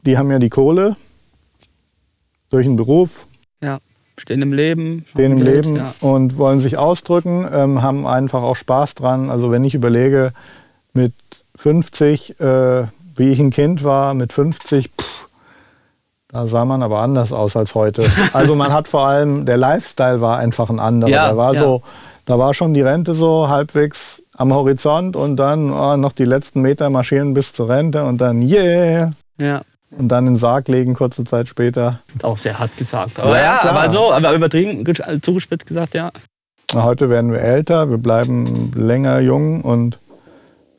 die 0.05 0.19
haben 0.19 0.31
ja 0.33 0.41
die 0.41 0.49
Kohle 0.49 0.97
durch 2.51 2.67
einen 2.67 2.77
Beruf. 2.77 3.25
Ja, 3.63 3.79
stehen 4.19 4.43
im 4.43 4.53
Leben. 4.53 5.05
Stehen 5.09 5.33
im 5.33 5.45
Geld, 5.45 5.65
Leben 5.65 5.77
ja. 5.77 5.95
und 6.01 6.37
wollen 6.37 6.61
sich 6.61 6.77
ausdrücken, 6.77 7.49
ähm, 7.51 7.83
haben 7.83 8.07
einfach 8.07 8.43
auch 8.43 8.57
Spaß 8.57 8.97
dran. 8.97 9.31
Also 9.31 9.51
wenn 9.51 9.65
ich 9.65 9.75
überlege, 9.75 10.33
mit 10.93 11.15
50, 11.57 12.41
äh, 12.41 12.85
wie 13.17 13.31
ich 13.31 13.39
ein 13.39 13.51
Kind 13.51 13.85
war, 13.85 14.15
mit 14.15 14.33
50, 14.33 14.91
pff, 14.91 15.29
da 16.29 16.47
sah 16.47 16.65
man 16.65 16.83
aber 16.83 17.01
anders 17.01 17.33
aus 17.33 17.57
als 17.57 17.75
heute. 17.75 18.05
Also 18.33 18.55
man 18.55 18.73
hat 18.73 18.89
vor 18.89 19.07
allem, 19.07 19.47
der 19.47 19.57
Lifestyle 19.57 20.21
war 20.21 20.39
einfach 20.39 20.71
ein 20.71 20.81
anderer. 20.81 21.11
Ja, 21.11 21.29
da 21.31 21.37
war 21.37 21.55
ja. 21.55 21.61
so, 21.61 21.83
da 22.25 22.39
war 22.39 22.55
schon 22.55 22.75
die 22.75 22.83
Rente 22.83 23.15
so 23.15 23.49
halbwegs 23.49 24.23
am 24.37 24.53
Horizont 24.53 25.17
und 25.17 25.37
dann 25.37 25.73
oh, 25.73 25.97
noch 25.97 26.13
die 26.13 26.25
letzten 26.25 26.63
Meter 26.63 26.89
marschieren 26.89 27.35
bis 27.35 27.53
zur 27.53 27.69
Rente 27.69 28.05
und 28.05 28.19
dann 28.21 28.43
yeah. 28.43 29.13
Ja 29.39 29.63
und 29.91 30.09
dann 30.09 30.27
in 30.27 30.35
den 30.35 30.39
Sarg 30.39 30.69
legen, 30.69 30.95
kurze 30.95 31.25
Zeit 31.25 31.49
später. 31.49 32.01
Auch 32.23 32.39
sehr 32.39 32.59
hart 32.59 32.77
gesagt. 32.77 33.19
Aber 33.19 33.37
ja, 33.37 33.61
ja 33.63 33.71
aber 33.71 33.91
so, 33.91 34.13
aber 34.13 34.33
übertrieben, 34.33 34.85
zugespitzt 35.23 35.67
gesagt, 35.67 35.95
ja. 35.95 36.11
Heute 36.75 37.11
werden 37.11 37.33
wir 37.33 37.41
älter, 37.41 37.91
wir 37.91 37.99
bleiben 37.99 38.73
länger 38.77 39.19
jung 39.21 39.63
und 39.63 39.99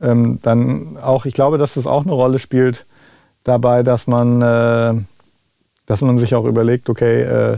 ähm, 0.02 0.40
dann 0.42 0.98
auch, 0.98 1.26
ich 1.26 1.34
glaube, 1.34 1.58
dass 1.58 1.74
das 1.74 1.86
auch 1.86 2.04
eine 2.04 2.14
Rolle 2.14 2.40
spielt 2.40 2.86
dabei, 3.44 3.84
dass 3.84 4.08
man, 4.08 4.42
äh, 4.42 4.94
dass 5.86 6.02
man 6.02 6.18
sich 6.18 6.34
auch 6.36 6.46
überlegt, 6.46 6.90
okay, 6.90 7.24
äh, 7.24 7.58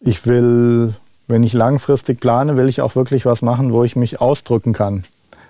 ich 0.00 0.26
will, 0.26 0.94
wenn 1.26 1.42
ich 1.42 1.54
langfristig 1.54 2.20
plane, 2.20 2.58
will 2.58 2.68
ich 2.68 2.82
auch 2.82 2.94
wirklich 2.96 3.24
was 3.24 3.40
machen, 3.40 3.72
wo 3.72 3.82
ich 3.84 3.96
mich 3.96 4.20
ausdrücken 4.20 4.74
kann. 4.74 5.04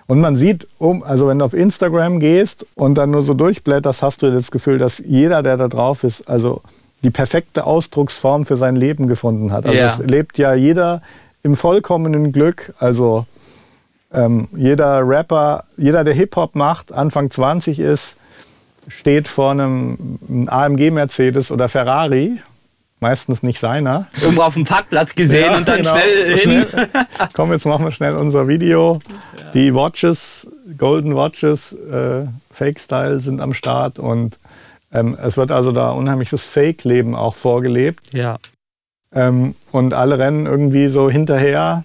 Und 0.07 0.21
man 0.21 0.37
sieht, 0.37 0.67
um, 0.79 1.03
also 1.03 1.27
wenn 1.27 1.39
du 1.39 1.45
auf 1.45 1.53
Instagram 1.53 2.19
gehst 2.19 2.65
und 2.75 2.95
dann 2.95 3.11
nur 3.11 3.23
so 3.23 3.33
durchblätterst, 3.33 4.01
hast 4.01 4.21
du 4.21 4.31
das 4.31 4.51
Gefühl, 4.51 4.77
dass 4.77 4.99
jeder, 4.99 5.43
der 5.43 5.57
da 5.57 5.67
drauf 5.67 6.03
ist, 6.03 6.29
also 6.29 6.61
die 7.03 7.09
perfekte 7.09 7.65
Ausdrucksform 7.65 8.45
für 8.45 8.55
sein 8.55 8.75
Leben 8.75 9.07
gefunden 9.07 9.51
hat. 9.51 9.65
Also 9.65 9.77
ja. 9.77 9.87
es 9.87 9.99
lebt 9.99 10.37
ja 10.37 10.53
jeder 10.53 11.01
im 11.43 11.55
vollkommenen 11.55 12.31
Glück. 12.31 12.73
Also 12.79 13.25
ähm, 14.13 14.47
jeder 14.55 15.07
Rapper, 15.07 15.65
jeder, 15.75 16.03
der 16.03 16.13
Hip-Hop 16.13 16.55
macht, 16.55 16.91
Anfang 16.91 17.29
20 17.29 17.79
ist, 17.79 18.15
steht 18.87 19.27
vor 19.27 19.51
einem 19.51 20.47
AMG-Mercedes 20.47 21.51
oder 21.51 21.67
Ferrari 21.67 22.39
meistens 22.99 23.43
nicht 23.43 23.59
seiner. 23.59 24.07
Irgendwo 24.21 24.41
auf 24.41 24.55
dem 24.55 24.63
Parkplatz 24.63 25.15
gesehen 25.15 25.51
ja, 25.51 25.57
und 25.57 25.67
dann 25.67 25.77
genau. 25.77 25.91
schnell 25.91 26.37
hin. 26.37 26.65
Schnell. 26.67 26.89
Komm, 27.33 27.51
jetzt 27.51 27.65
machen 27.65 27.85
wir 27.85 27.91
schnell 27.91 28.15
unser 28.15 28.47
Video. 28.47 28.99
Ja. 29.37 29.51
Die 29.51 29.73
Watches, 29.73 30.47
Golden 30.77 31.15
Watches, 31.15 31.73
äh, 31.73 32.25
Fake 32.51 32.79
Style 32.79 33.19
sind 33.19 33.39
am 33.39 33.53
Start 33.53 33.99
und 33.99 34.39
ähm, 34.91 35.17
es 35.21 35.37
wird 35.37 35.51
also 35.51 35.71
da 35.71 35.91
unheimliches 35.91 36.43
Fake-Leben 36.43 37.15
auch 37.15 37.35
vorgelebt. 37.35 38.13
Ja. 38.13 38.37
Ähm, 39.13 39.55
und 39.71 39.93
alle 39.93 40.17
rennen 40.17 40.45
irgendwie 40.45 40.87
so 40.87 41.09
hinterher. 41.09 41.83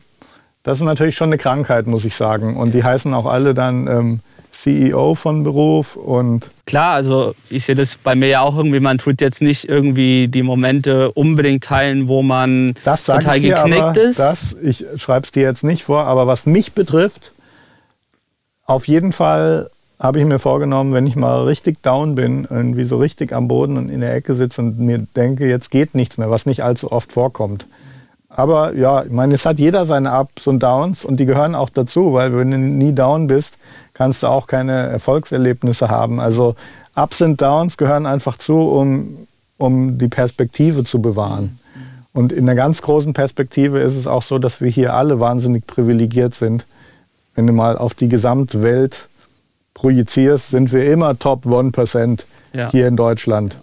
Das 0.62 0.78
ist 0.78 0.84
natürlich 0.84 1.16
schon 1.16 1.28
eine 1.28 1.38
Krankheit, 1.38 1.86
muss 1.86 2.04
ich 2.04 2.14
sagen. 2.14 2.56
Und 2.56 2.72
die 2.72 2.84
heißen 2.84 3.12
auch 3.14 3.26
alle 3.26 3.54
dann 3.54 3.86
ähm, 3.86 4.20
CEO 4.52 5.14
von 5.14 5.44
Beruf 5.44 5.96
und 5.96 6.50
klar, 6.66 6.94
also 6.94 7.34
ich 7.50 7.64
sehe 7.64 7.74
das 7.74 7.96
bei 7.96 8.14
mir 8.14 8.28
ja 8.28 8.40
auch 8.42 8.56
irgendwie, 8.56 8.80
man 8.80 8.98
tut 8.98 9.20
jetzt 9.20 9.42
nicht 9.42 9.68
irgendwie 9.68 10.28
die 10.28 10.42
Momente 10.42 11.10
unbedingt 11.12 11.64
teilen, 11.64 12.06
wo 12.06 12.22
man 12.22 12.74
das 12.84 13.06
total 13.06 13.38
ich 13.38 13.44
geknickt 13.44 13.82
aber, 13.82 14.00
ist. 14.00 14.18
Das, 14.18 14.56
ich 14.62 14.84
schreibe 14.96 15.24
es 15.24 15.32
dir 15.32 15.42
jetzt 15.42 15.64
nicht 15.64 15.84
vor, 15.84 16.04
aber 16.04 16.26
was 16.26 16.46
mich 16.46 16.72
betrifft, 16.72 17.32
auf 18.64 18.86
jeden 18.86 19.12
Fall 19.12 19.68
habe 19.98 20.18
ich 20.18 20.24
mir 20.24 20.38
vorgenommen, 20.38 20.92
wenn 20.92 21.06
ich 21.06 21.16
mal 21.16 21.44
richtig 21.44 21.82
down 21.82 22.14
bin, 22.14 22.46
irgendwie 22.50 22.84
so 22.84 22.98
richtig 22.98 23.32
am 23.32 23.48
Boden 23.48 23.78
und 23.78 23.88
in 23.88 24.00
der 24.00 24.14
Ecke 24.14 24.34
sitze 24.34 24.60
und 24.60 24.78
mir 24.78 25.06
denke, 25.16 25.48
jetzt 25.48 25.70
geht 25.70 25.94
nichts 25.94 26.18
mehr, 26.18 26.30
was 26.30 26.44
nicht 26.44 26.62
allzu 26.62 26.90
oft 26.90 27.12
vorkommt. 27.12 27.66
Aber 28.28 28.74
ja, 28.74 29.04
ich 29.04 29.10
meine, 29.10 29.34
es 29.34 29.44
hat 29.44 29.58
jeder 29.58 29.86
seine 29.86 30.18
Ups 30.18 30.46
und 30.46 30.62
Downs 30.62 31.04
und 31.04 31.18
die 31.18 31.26
gehören 31.26 31.54
auch 31.54 31.68
dazu, 31.68 32.14
weil 32.14 32.36
wenn 32.36 32.50
du 32.50 32.58
nie 32.58 32.94
down 32.94 33.26
bist, 33.26 33.56
kannst 33.94 34.22
du 34.22 34.26
auch 34.26 34.46
keine 34.46 34.88
Erfolgserlebnisse 34.88 35.88
haben. 35.88 36.20
Also 36.20 36.54
Ups 36.94 37.22
und 37.22 37.40
Downs 37.40 37.76
gehören 37.76 38.06
einfach 38.06 38.38
zu, 38.38 38.54
um, 38.54 39.26
um 39.58 39.98
die 39.98 40.08
Perspektive 40.08 40.84
zu 40.84 41.00
bewahren. 41.00 41.58
Und 42.12 42.32
in 42.32 42.46
der 42.46 42.54
ganz 42.54 42.82
großen 42.82 43.14
Perspektive 43.14 43.80
ist 43.80 43.96
es 43.96 44.06
auch 44.06 44.22
so, 44.22 44.38
dass 44.38 44.60
wir 44.60 44.68
hier 44.68 44.94
alle 44.94 45.18
wahnsinnig 45.18 45.66
privilegiert 45.66 46.34
sind. 46.34 46.66
Wenn 47.34 47.46
du 47.46 47.54
mal 47.54 47.78
auf 47.78 47.94
die 47.94 48.08
Gesamtwelt 48.08 49.08
projizierst, 49.72 50.50
sind 50.50 50.72
wir 50.72 50.92
immer 50.92 51.18
Top 51.18 51.46
1% 51.46 52.20
ja. 52.52 52.70
hier 52.70 52.86
in 52.86 52.96
Deutschland. 52.96 53.56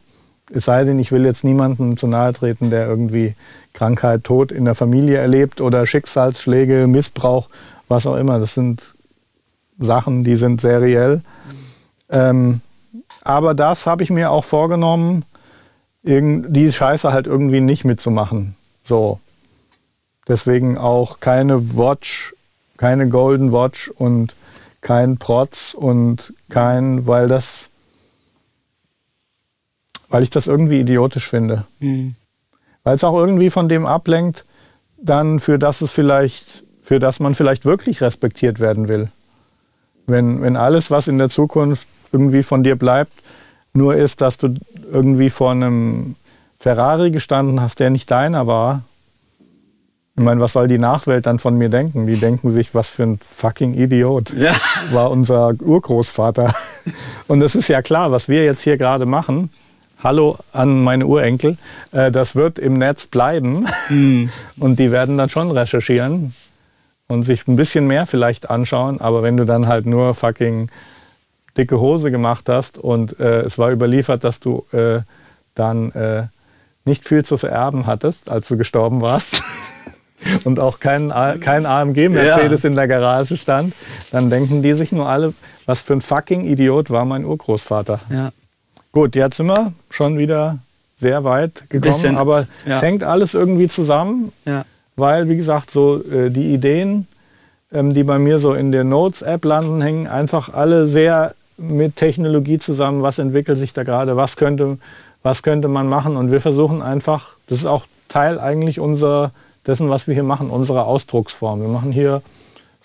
Es 0.51 0.65
sei 0.65 0.83
denn, 0.83 0.97
ich 0.97 1.11
will 1.11 1.25
jetzt 1.25 1.43
niemandem 1.43 1.95
zu 1.95 2.07
nahe 2.07 2.33
treten, 2.33 2.71
der 2.71 2.87
irgendwie 2.87 3.35
Krankheit, 3.73 4.23
Tod 4.23 4.51
in 4.51 4.65
der 4.65 4.73
Familie 4.73 5.17
erlebt 5.17 5.61
oder 5.61 5.85
Schicksalsschläge, 5.85 6.87
Missbrauch, 6.87 7.49
was 7.87 8.07
auch 8.07 8.15
immer. 8.15 8.39
Das 8.39 8.55
sind 8.55 8.81
Sachen, 9.79 10.23
die 10.23 10.35
sind 10.35 10.61
seriell. 10.61 11.21
Ähm, 12.09 12.61
aber 13.21 13.53
das 13.53 13.85
habe 13.85 14.03
ich 14.03 14.09
mir 14.09 14.31
auch 14.31 14.45
vorgenommen, 14.45 15.23
die 16.03 16.71
Scheiße 16.71 17.11
halt 17.11 17.27
irgendwie 17.27 17.61
nicht 17.61 17.85
mitzumachen. 17.85 18.55
So. 18.83 19.19
Deswegen 20.27 20.77
auch 20.77 21.19
keine 21.19 21.75
Watch, 21.75 22.33
keine 22.77 23.09
Golden 23.09 23.51
Watch 23.51 23.89
und 23.89 24.35
kein 24.81 25.17
Protz 25.17 25.73
und 25.73 26.33
kein, 26.49 27.05
weil 27.05 27.27
das, 27.27 27.69
weil 30.09 30.23
ich 30.23 30.29
das 30.29 30.47
irgendwie 30.47 30.79
idiotisch 30.79 31.27
finde. 31.27 31.65
Mhm. 31.79 32.15
Weil 32.83 32.95
es 32.95 33.03
auch 33.03 33.17
irgendwie 33.17 33.49
von 33.49 33.67
dem 33.67 33.85
ablenkt, 33.85 34.45
dann 35.01 35.39
für 35.39 35.59
das 35.59 35.81
es 35.81 35.91
vielleicht, 35.91 36.63
für 36.81 36.99
das 36.99 37.19
man 37.19 37.35
vielleicht 37.35 37.65
wirklich 37.65 38.01
respektiert 38.01 38.59
werden 38.59 38.87
will. 38.87 39.09
Wenn, 40.09 40.41
wenn 40.41 40.55
alles, 40.55 40.91
was 40.91 41.07
in 41.07 41.17
der 41.17 41.29
Zukunft 41.29 41.87
irgendwie 42.11 42.43
von 42.43 42.63
dir 42.63 42.75
bleibt, 42.75 43.13
nur 43.73 43.95
ist, 43.95 44.21
dass 44.21 44.37
du 44.37 44.55
irgendwie 44.91 45.29
vor 45.29 45.51
einem 45.51 46.15
Ferrari 46.59 47.11
gestanden 47.11 47.61
hast, 47.61 47.79
der 47.79 47.89
nicht 47.89 48.09
deiner 48.09 48.47
war. 48.47 48.83
Ich 50.15 50.23
meine, 50.23 50.41
was 50.41 50.53
soll 50.53 50.67
die 50.67 50.79
Nachwelt 50.79 51.27
dann 51.27 51.39
von 51.39 51.57
mir 51.57 51.69
denken? 51.69 52.05
Die 52.05 52.17
denken 52.17 52.51
sich, 52.51 52.75
was 52.75 52.89
für 52.89 53.03
ein 53.03 53.19
fucking 53.37 53.73
Idiot 53.75 54.33
ja. 54.33 54.53
war 54.91 55.11
unser 55.11 55.53
Urgroßvater. 55.61 56.53
Und 57.27 57.41
es 57.41 57.55
ist 57.55 57.69
ja 57.69 57.81
klar, 57.81 58.11
was 58.11 58.27
wir 58.27 58.43
jetzt 58.43 58.61
hier 58.61 58.77
gerade 58.77 59.05
machen. 59.05 59.49
Hallo 60.03 60.37
an 60.51 60.83
meine 60.83 61.05
Urenkel. 61.05 61.57
Äh, 61.91 62.11
das 62.11 62.35
wird 62.35 62.59
im 62.59 62.73
Netz 62.73 63.07
bleiben. 63.07 63.67
Mhm. 63.89 64.29
Und 64.57 64.79
die 64.79 64.91
werden 64.91 65.17
dann 65.17 65.29
schon 65.29 65.51
recherchieren 65.51 66.33
und 67.09 67.23
sich 67.23 67.47
ein 67.47 67.57
bisschen 67.57 67.87
mehr 67.87 68.05
vielleicht 68.05 68.49
anschauen. 68.49 69.01
Aber 69.01 69.23
wenn 69.23 69.35
du 69.35 69.45
dann 69.45 69.67
halt 69.67 69.85
nur 69.85 70.15
fucking 70.15 70.69
dicke 71.57 71.79
Hose 71.79 72.11
gemacht 72.11 72.47
hast 72.47 72.77
und 72.77 73.19
äh, 73.19 73.41
es 73.41 73.57
war 73.57 73.71
überliefert, 73.71 74.23
dass 74.23 74.39
du 74.39 74.65
äh, 74.71 75.01
dann 75.55 75.91
äh, 75.91 76.23
nicht 76.85 77.07
viel 77.07 77.25
zu 77.25 77.37
vererben 77.37 77.87
hattest, 77.87 78.29
als 78.29 78.47
du 78.47 78.55
gestorben 78.57 79.01
warst 79.01 79.43
und 80.43 80.59
auch 80.59 80.79
kein, 80.79 81.09
kein 81.41 81.65
AMG-Mercedes 81.65 82.63
ja. 82.63 82.69
in 82.69 82.75
der 82.75 82.87
Garage 82.87 83.35
stand, 83.37 83.73
dann 84.11 84.29
denken 84.29 84.61
die 84.61 84.73
sich 84.73 84.91
nur 84.91 85.09
alle, 85.09 85.33
was 85.65 85.81
für 85.81 85.93
ein 85.93 86.01
fucking 86.01 86.45
Idiot 86.45 86.91
war 86.91 87.05
mein 87.05 87.25
Urgroßvater. 87.25 87.99
Ja. 88.09 88.31
Gut, 88.91 89.15
jetzt 89.15 89.37
sind 89.37 89.47
wir 89.47 89.73
schon 89.89 90.17
wieder 90.17 90.59
sehr 90.99 91.23
weit 91.23 91.69
gekommen, 91.69 91.81
Bisschen, 91.81 92.17
aber 92.17 92.47
ja. 92.65 92.75
es 92.75 92.81
hängt 92.81 93.03
alles 93.03 93.33
irgendwie 93.33 93.67
zusammen, 93.67 94.31
ja. 94.45 94.65
Weil, 94.99 95.29
wie 95.29 95.37
gesagt, 95.37 95.71
so 95.71 96.01
äh, 96.11 96.29
die 96.29 96.53
Ideen, 96.53 97.07
ähm, 97.71 97.93
die 97.93 98.03
bei 98.03 98.19
mir 98.19 98.39
so 98.39 98.53
in 98.53 98.71
der 98.71 98.83
Notes-App 98.83 99.45
landen, 99.45 99.81
hängen 99.81 100.07
einfach 100.07 100.53
alle 100.53 100.87
sehr 100.87 101.33
mit 101.57 101.95
Technologie 101.95 102.59
zusammen, 102.59 103.01
was 103.01 103.19
entwickelt 103.19 103.57
sich 103.57 103.73
da 103.73 103.83
gerade, 103.83 104.15
was 104.15 104.37
könnte, 104.37 104.77
was 105.23 105.43
könnte 105.43 105.67
man 105.67 105.87
machen. 105.87 106.15
Und 106.15 106.31
wir 106.31 106.41
versuchen 106.41 106.81
einfach, 106.81 107.35
das 107.47 107.59
ist 107.59 107.65
auch 107.65 107.85
Teil 108.07 108.39
eigentlich 108.39 108.79
unserer, 108.79 109.31
dessen, 109.67 109.89
was 109.89 110.07
wir 110.07 110.13
hier 110.13 110.23
machen, 110.23 110.49
unserer 110.49 110.85
Ausdrucksform. 110.85 111.61
Wir 111.61 111.67
machen 111.67 111.91
hier 111.91 112.21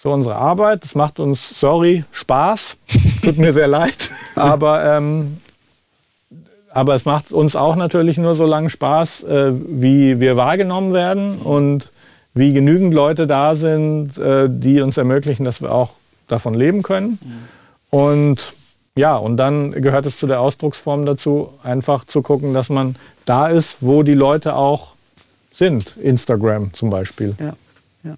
so 0.03 0.13
unsere 0.13 0.37
Arbeit. 0.37 0.85
Das 0.85 0.95
macht 0.95 1.19
uns, 1.19 1.59
sorry, 1.59 2.05
Spaß. 2.13 2.77
Tut 3.23 3.39
mir 3.39 3.53
sehr 3.53 3.69
leid. 3.69 4.11
Aber, 4.37 4.85
ähm, 4.85 5.39
aber 6.73 6.97
es 6.97 7.05
macht 7.05 7.31
uns 7.31 7.55
auch 7.55 7.77
natürlich 7.77 8.19
nur 8.19 8.35
so 8.35 8.45
lange 8.45 8.69
Spaß, 8.69 9.23
äh, 9.23 9.53
wie 9.53 10.19
wir 10.19 10.37
wahrgenommen 10.37 10.93
werden 10.93 11.39
und 11.39 11.89
wie 12.35 12.53
genügend 12.53 12.93
Leute 12.93 13.27
da 13.27 13.55
sind, 13.55 14.19
äh, 14.19 14.49
die 14.51 14.81
uns 14.81 14.97
ermöglichen, 14.97 15.45
dass 15.45 15.63
wir 15.63 15.73
auch 15.73 15.93
davon 16.29 16.55
leben 16.55 16.83
können. 16.83 17.19
Mhm. 17.23 17.99
Und 17.99 18.55
ja, 18.97 19.17
und 19.17 19.37
dann 19.37 19.73
gehört 19.73 20.07
es 20.07 20.19
zu 20.19 20.27
der 20.27 20.41
Ausdrucksform 20.41 21.07
dazu, 21.07 21.53
einfach 21.63 22.05
zu 22.05 22.23
gucken, 22.23 22.55
dass 22.55 22.71
man 22.71 22.97
da 23.25 23.49
ist, 23.49 23.79
wo 23.81 24.03
die 24.03 24.15
Leute 24.15 24.55
auch 24.55 24.95
sind. 25.53 25.97
Instagram 25.97 26.73
zum 26.75 26.91
Beispiel. 26.91 27.35
Ja. 27.39 27.55
ja. 28.05 28.15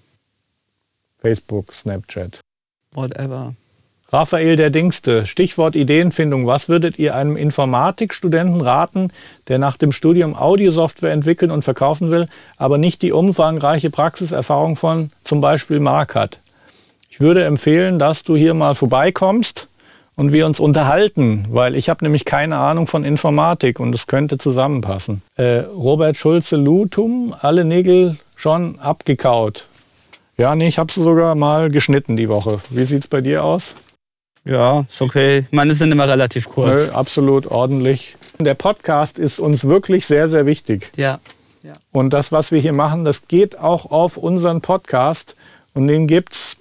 Facebook, 1.19 1.73
Snapchat. 1.73 2.39
Whatever. 2.93 3.53
Raphael 4.09 4.55
der 4.55 4.69
Dingste, 4.69 5.25
Stichwort 5.25 5.75
Ideenfindung. 5.75 6.47
Was 6.47 6.69
würdet 6.69 6.97
ihr 6.97 7.13
einem 7.13 7.35
Informatikstudenten 7.35 8.61
raten, 8.61 9.09
der 9.49 9.59
nach 9.59 9.75
dem 9.75 9.91
Studium 9.91 10.33
Audiosoftware 10.33 11.11
entwickeln 11.11 11.51
und 11.51 11.63
verkaufen 11.63 12.09
will, 12.09 12.27
aber 12.55 12.77
nicht 12.77 13.01
die 13.01 13.11
umfangreiche 13.11 13.89
Praxiserfahrung 13.89 14.77
von 14.77 15.11
zum 15.25 15.41
Beispiel 15.41 15.81
Mark 15.81 16.15
hat? 16.15 16.39
Ich 17.09 17.19
würde 17.19 17.43
empfehlen, 17.43 17.99
dass 17.99 18.23
du 18.23 18.37
hier 18.37 18.53
mal 18.53 18.75
vorbeikommst 18.75 19.67
und 20.15 20.31
wir 20.31 20.45
uns 20.45 20.61
unterhalten, 20.61 21.45
weil 21.49 21.75
ich 21.75 21.89
habe 21.89 22.05
nämlich 22.05 22.23
keine 22.23 22.55
Ahnung 22.55 22.87
von 22.87 23.03
Informatik 23.03 23.81
und 23.81 23.93
es 23.93 24.07
könnte 24.07 24.37
zusammenpassen. 24.37 25.21
Äh, 25.35 25.63
Robert 25.75 26.15
Schulze-Lutum, 26.15 27.35
alle 27.41 27.65
Nägel 27.65 28.15
schon 28.37 28.79
abgekaut. 28.79 29.65
Ja, 30.37 30.55
nee, 30.55 30.67
ich 30.69 30.77
habe 30.77 30.93
sie 30.93 31.03
sogar 31.03 31.35
mal 31.35 31.69
geschnitten 31.69 32.15
die 32.15 32.29
Woche. 32.29 32.61
Wie 32.69 32.85
sieht 32.85 33.01
es 33.01 33.07
bei 33.09 33.19
dir 33.19 33.43
aus? 33.43 33.75
Ja, 34.47 34.85
ist 34.89 35.01
okay. 35.01 35.45
Meine 35.51 35.73
sind 35.73 35.91
immer 35.91 36.07
relativ 36.07 36.47
kurz. 36.47 36.87
Nö, 36.87 36.93
absolut 36.93 37.47
ordentlich. 37.47 38.15
Der 38.39 38.53
Podcast 38.53 39.19
ist 39.19 39.39
uns 39.39 39.65
wirklich 39.65 40.05
sehr, 40.05 40.29
sehr 40.29 40.45
wichtig. 40.45 40.91
Ja. 40.95 41.19
ja. 41.63 41.73
Und 41.91 42.11
das, 42.11 42.31
was 42.31 42.51
wir 42.51 42.59
hier 42.59 42.73
machen, 42.73 43.03
das 43.03 43.27
geht 43.27 43.59
auch 43.59 43.91
auf 43.91 44.15
unseren 44.17 44.61
Podcast. 44.61 45.35
Und 45.73 45.87
den 45.87 46.07
gibt 46.07 46.33
es 46.33 46.57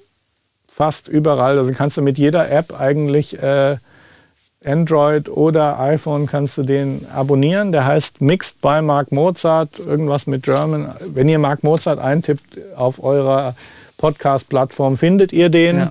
fast 0.69 1.09
überall. 1.09 1.59
Also 1.59 1.73
kannst 1.73 1.97
du 1.97 2.03
mit 2.03 2.19
jeder 2.19 2.51
App 2.51 2.79
eigentlich 2.79 3.41
äh, 3.41 3.77
Android 4.65 5.29
oder 5.29 5.79
iPhone 5.79 6.27
kannst 6.27 6.59
du 6.59 6.65
den 6.65 7.07
abonnieren. 7.15 7.73
Der 7.73 7.85
heißt 7.85 8.21
Mixed 8.21 8.61
by 8.61 8.83
Mark 8.83 9.13
Mozart, 9.13 9.79
irgendwas 9.79 10.27
mit 10.27 10.43
German. 10.43 10.95
Wenn 11.07 11.29
ihr 11.29 11.39
Mark 11.39 11.63
Mozart 11.63 11.99
eintippt 11.99 12.59
auf 12.75 13.03
eurer 13.03 13.55
Podcast-Plattform, 13.99 14.97
findet 14.97 15.33
ihr 15.33 15.51
den. 15.51 15.77
Ja. 15.79 15.91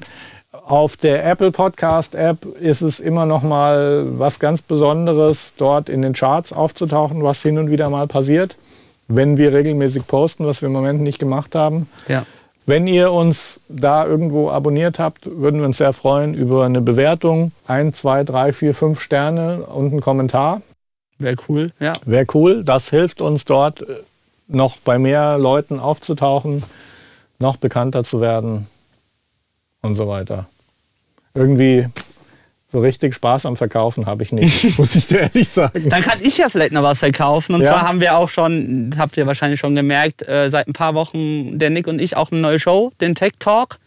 Auf 0.68 0.98
der 0.98 1.24
Apple 1.24 1.52
Podcast 1.52 2.16
App 2.16 2.44
ist 2.60 2.82
es 2.82 3.00
immer 3.00 3.28
noch 3.28 3.44
mal 3.44 4.04
was 4.18 4.40
ganz 4.40 4.64
Besonderes, 4.64 5.54
dort 5.58 5.90
in 5.90 6.02
den 6.02 6.14
Charts 6.14 6.52
aufzutauchen, 6.52 7.22
was 7.22 7.40
hin 7.44 7.60
und 7.60 7.70
wieder 7.70 7.88
mal 7.92 8.08
passiert, 8.08 8.56
wenn 9.08 9.38
wir 9.38 9.54
regelmäßig 9.54 10.08
posten, 10.08 10.44
was 10.48 10.64
wir 10.64 10.68
im 10.68 10.74
Moment 10.74 11.02
nicht 11.02 11.20
gemacht 11.20 11.54
haben. 11.54 11.88
Ja. 12.08 12.26
Wenn 12.66 12.88
ihr 12.88 13.12
uns 13.12 13.60
da 13.70 14.08
irgendwo 14.08 14.50
abonniert 14.50 14.98
habt, 14.98 15.28
würden 15.28 15.60
wir 15.60 15.68
uns 15.68 15.78
sehr 15.78 15.94
freuen 15.94 16.34
über 16.34 16.66
eine 16.66 16.82
Bewertung. 16.82 17.52
Ein, 17.68 17.94
zwei, 17.94 18.24
drei, 18.24 18.52
vier, 18.52 18.74
fünf 18.74 19.00
Sterne 19.02 19.68
und 19.68 19.92
einen 19.92 20.02
Kommentar. 20.02 20.64
Wäre 21.20 21.36
cool, 21.48 21.68
ja. 21.80 21.94
Wäre 22.06 22.26
cool. 22.34 22.64
Das 22.64 22.90
hilft 22.90 23.22
uns 23.22 23.46
dort 23.46 23.82
äh, 23.82 23.98
noch 24.48 24.78
bei 24.78 24.98
mehr 24.98 25.38
Leuten 25.38 25.80
aufzutauchen, 25.80 26.64
noch 27.38 27.58
bekannter 27.58 28.04
zu 28.04 28.20
werden 28.20 28.66
und 29.84 29.94
so 29.94 30.08
weiter. 30.08 30.48
Irgendwie 31.36 31.88
so 32.72 32.82
richtig 32.82 33.16
Spaß 33.16 33.46
am 33.46 33.56
Verkaufen 33.56 34.06
habe 34.06 34.24
ich 34.24 34.32
nicht, 34.32 34.78
muss 34.78 34.96
ich 34.96 35.08
dir 35.08 35.22
ehrlich 35.22 35.48
sagen. 35.48 35.90
Dann 35.90 36.02
kann 36.02 36.20
ich 36.22 36.38
ja 36.38 36.50
vielleicht 36.50 36.74
noch 36.74 36.84
was 36.84 37.00
verkaufen. 37.00 37.56
Und 37.56 37.62
ja. 37.62 37.68
zwar 37.68 37.84
haben 37.84 38.02
wir 38.02 38.18
auch 38.18 38.30
schon, 38.30 38.94
habt 38.98 39.16
ihr 39.18 39.28
wahrscheinlich 39.28 39.60
schon 39.60 39.76
gemerkt, 39.76 40.28
äh, 40.28 40.50
seit 40.50 40.68
ein 40.68 40.74
paar 40.74 40.94
Wochen 40.94 41.58
der 41.58 41.70
Nick 41.70 41.88
und 41.88 42.02
ich 42.02 42.18
auch 42.18 42.32
eine 42.32 42.42
neue 42.42 42.60
Show, 42.60 42.92
den 43.00 43.16
Tech 43.16 43.34
Talk. 43.40 43.78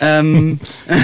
Ähm, 0.00 0.58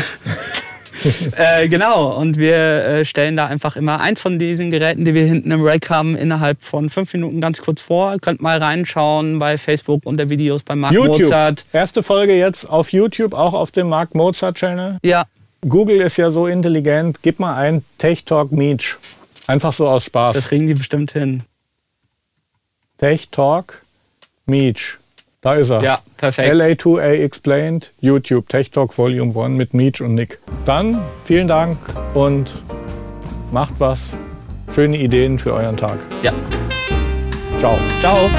äh, 1.37 1.69
genau, 1.69 2.17
und 2.17 2.37
wir 2.37 2.57
äh, 2.57 3.05
stellen 3.05 3.37
da 3.37 3.47
einfach 3.47 3.77
immer 3.77 4.01
eins 4.01 4.21
von 4.21 4.39
diesen 4.39 4.71
Geräten, 4.71 5.05
die 5.05 5.15
wir 5.15 5.25
hinten 5.25 5.51
im 5.51 5.63
Rack 5.63 5.91
haben, 5.91 6.17
innerhalb 6.17 6.63
von 6.63 6.91
fünf 6.91 7.13
Minuten 7.13 7.41
ganz 7.41 7.63
kurz 7.63 7.83
vor. 7.83 8.13
Ihr 8.13 8.19
könnt 8.19 8.41
mal 8.41 8.59
reinschauen 8.59 9.39
bei 9.39 9.59
Facebook 9.59 10.03
unter 10.05 10.29
Videos 10.29 10.63
bei 10.63 10.75
Mark 10.75 10.93
YouTube. 10.93 11.21
Mozart. 11.21 11.65
Erste 11.73 12.03
Folge 12.03 12.37
jetzt 12.37 12.69
auf 12.69 12.93
YouTube, 12.93 13.35
auch 13.35 13.55
auf 13.55 13.71
dem 13.71 13.89
Mark 13.89 14.15
Mozart 14.15 14.57
Channel. 14.57 14.99
Ja, 15.03 15.25
Google 15.69 16.01
ist 16.01 16.17
ja 16.17 16.31
so 16.31 16.47
intelligent, 16.47 17.23
gib 17.23 17.39
mal 17.39 17.57
ein 17.57 17.85
Tech 17.99 18.25
Talk 18.25 18.53
Meech. 18.53 18.97
Einfach 19.47 19.73
so 19.73 19.89
aus 19.89 20.05
Spaß. 20.05 20.35
Das 20.35 20.49
kriegen 20.49 20.67
die 20.67 20.75
bestimmt 20.75 21.13
hin. 21.13 21.45
Tech 22.99 23.29
Talk 23.31 23.83
Meech. 24.47 24.99
Da 25.41 25.55
ist 25.55 25.71
er. 25.71 25.83
Ja, 25.83 25.99
perfekt. 26.17 26.53
LA2A 26.53 27.23
Explained, 27.25 27.93
YouTube, 28.01 28.49
Tech 28.49 28.71
Talk 28.71 28.97
Volume 28.97 29.35
1 29.37 29.57
mit 29.57 29.75
Meech 29.75 30.01
und 30.01 30.15
Nick. 30.15 30.39
Dann 30.65 31.01
vielen 31.25 31.49
Dank 31.49 31.77
und 32.15 32.53
macht 33.51 33.75
was. 33.79 34.01
Schöne 34.75 34.97
Ideen 34.99 35.39
für 35.39 35.53
euren 35.53 35.77
Tag. 35.77 35.99
Ja. 36.23 36.33
Ciao. 37.59 37.79
Ciao. 38.01 38.31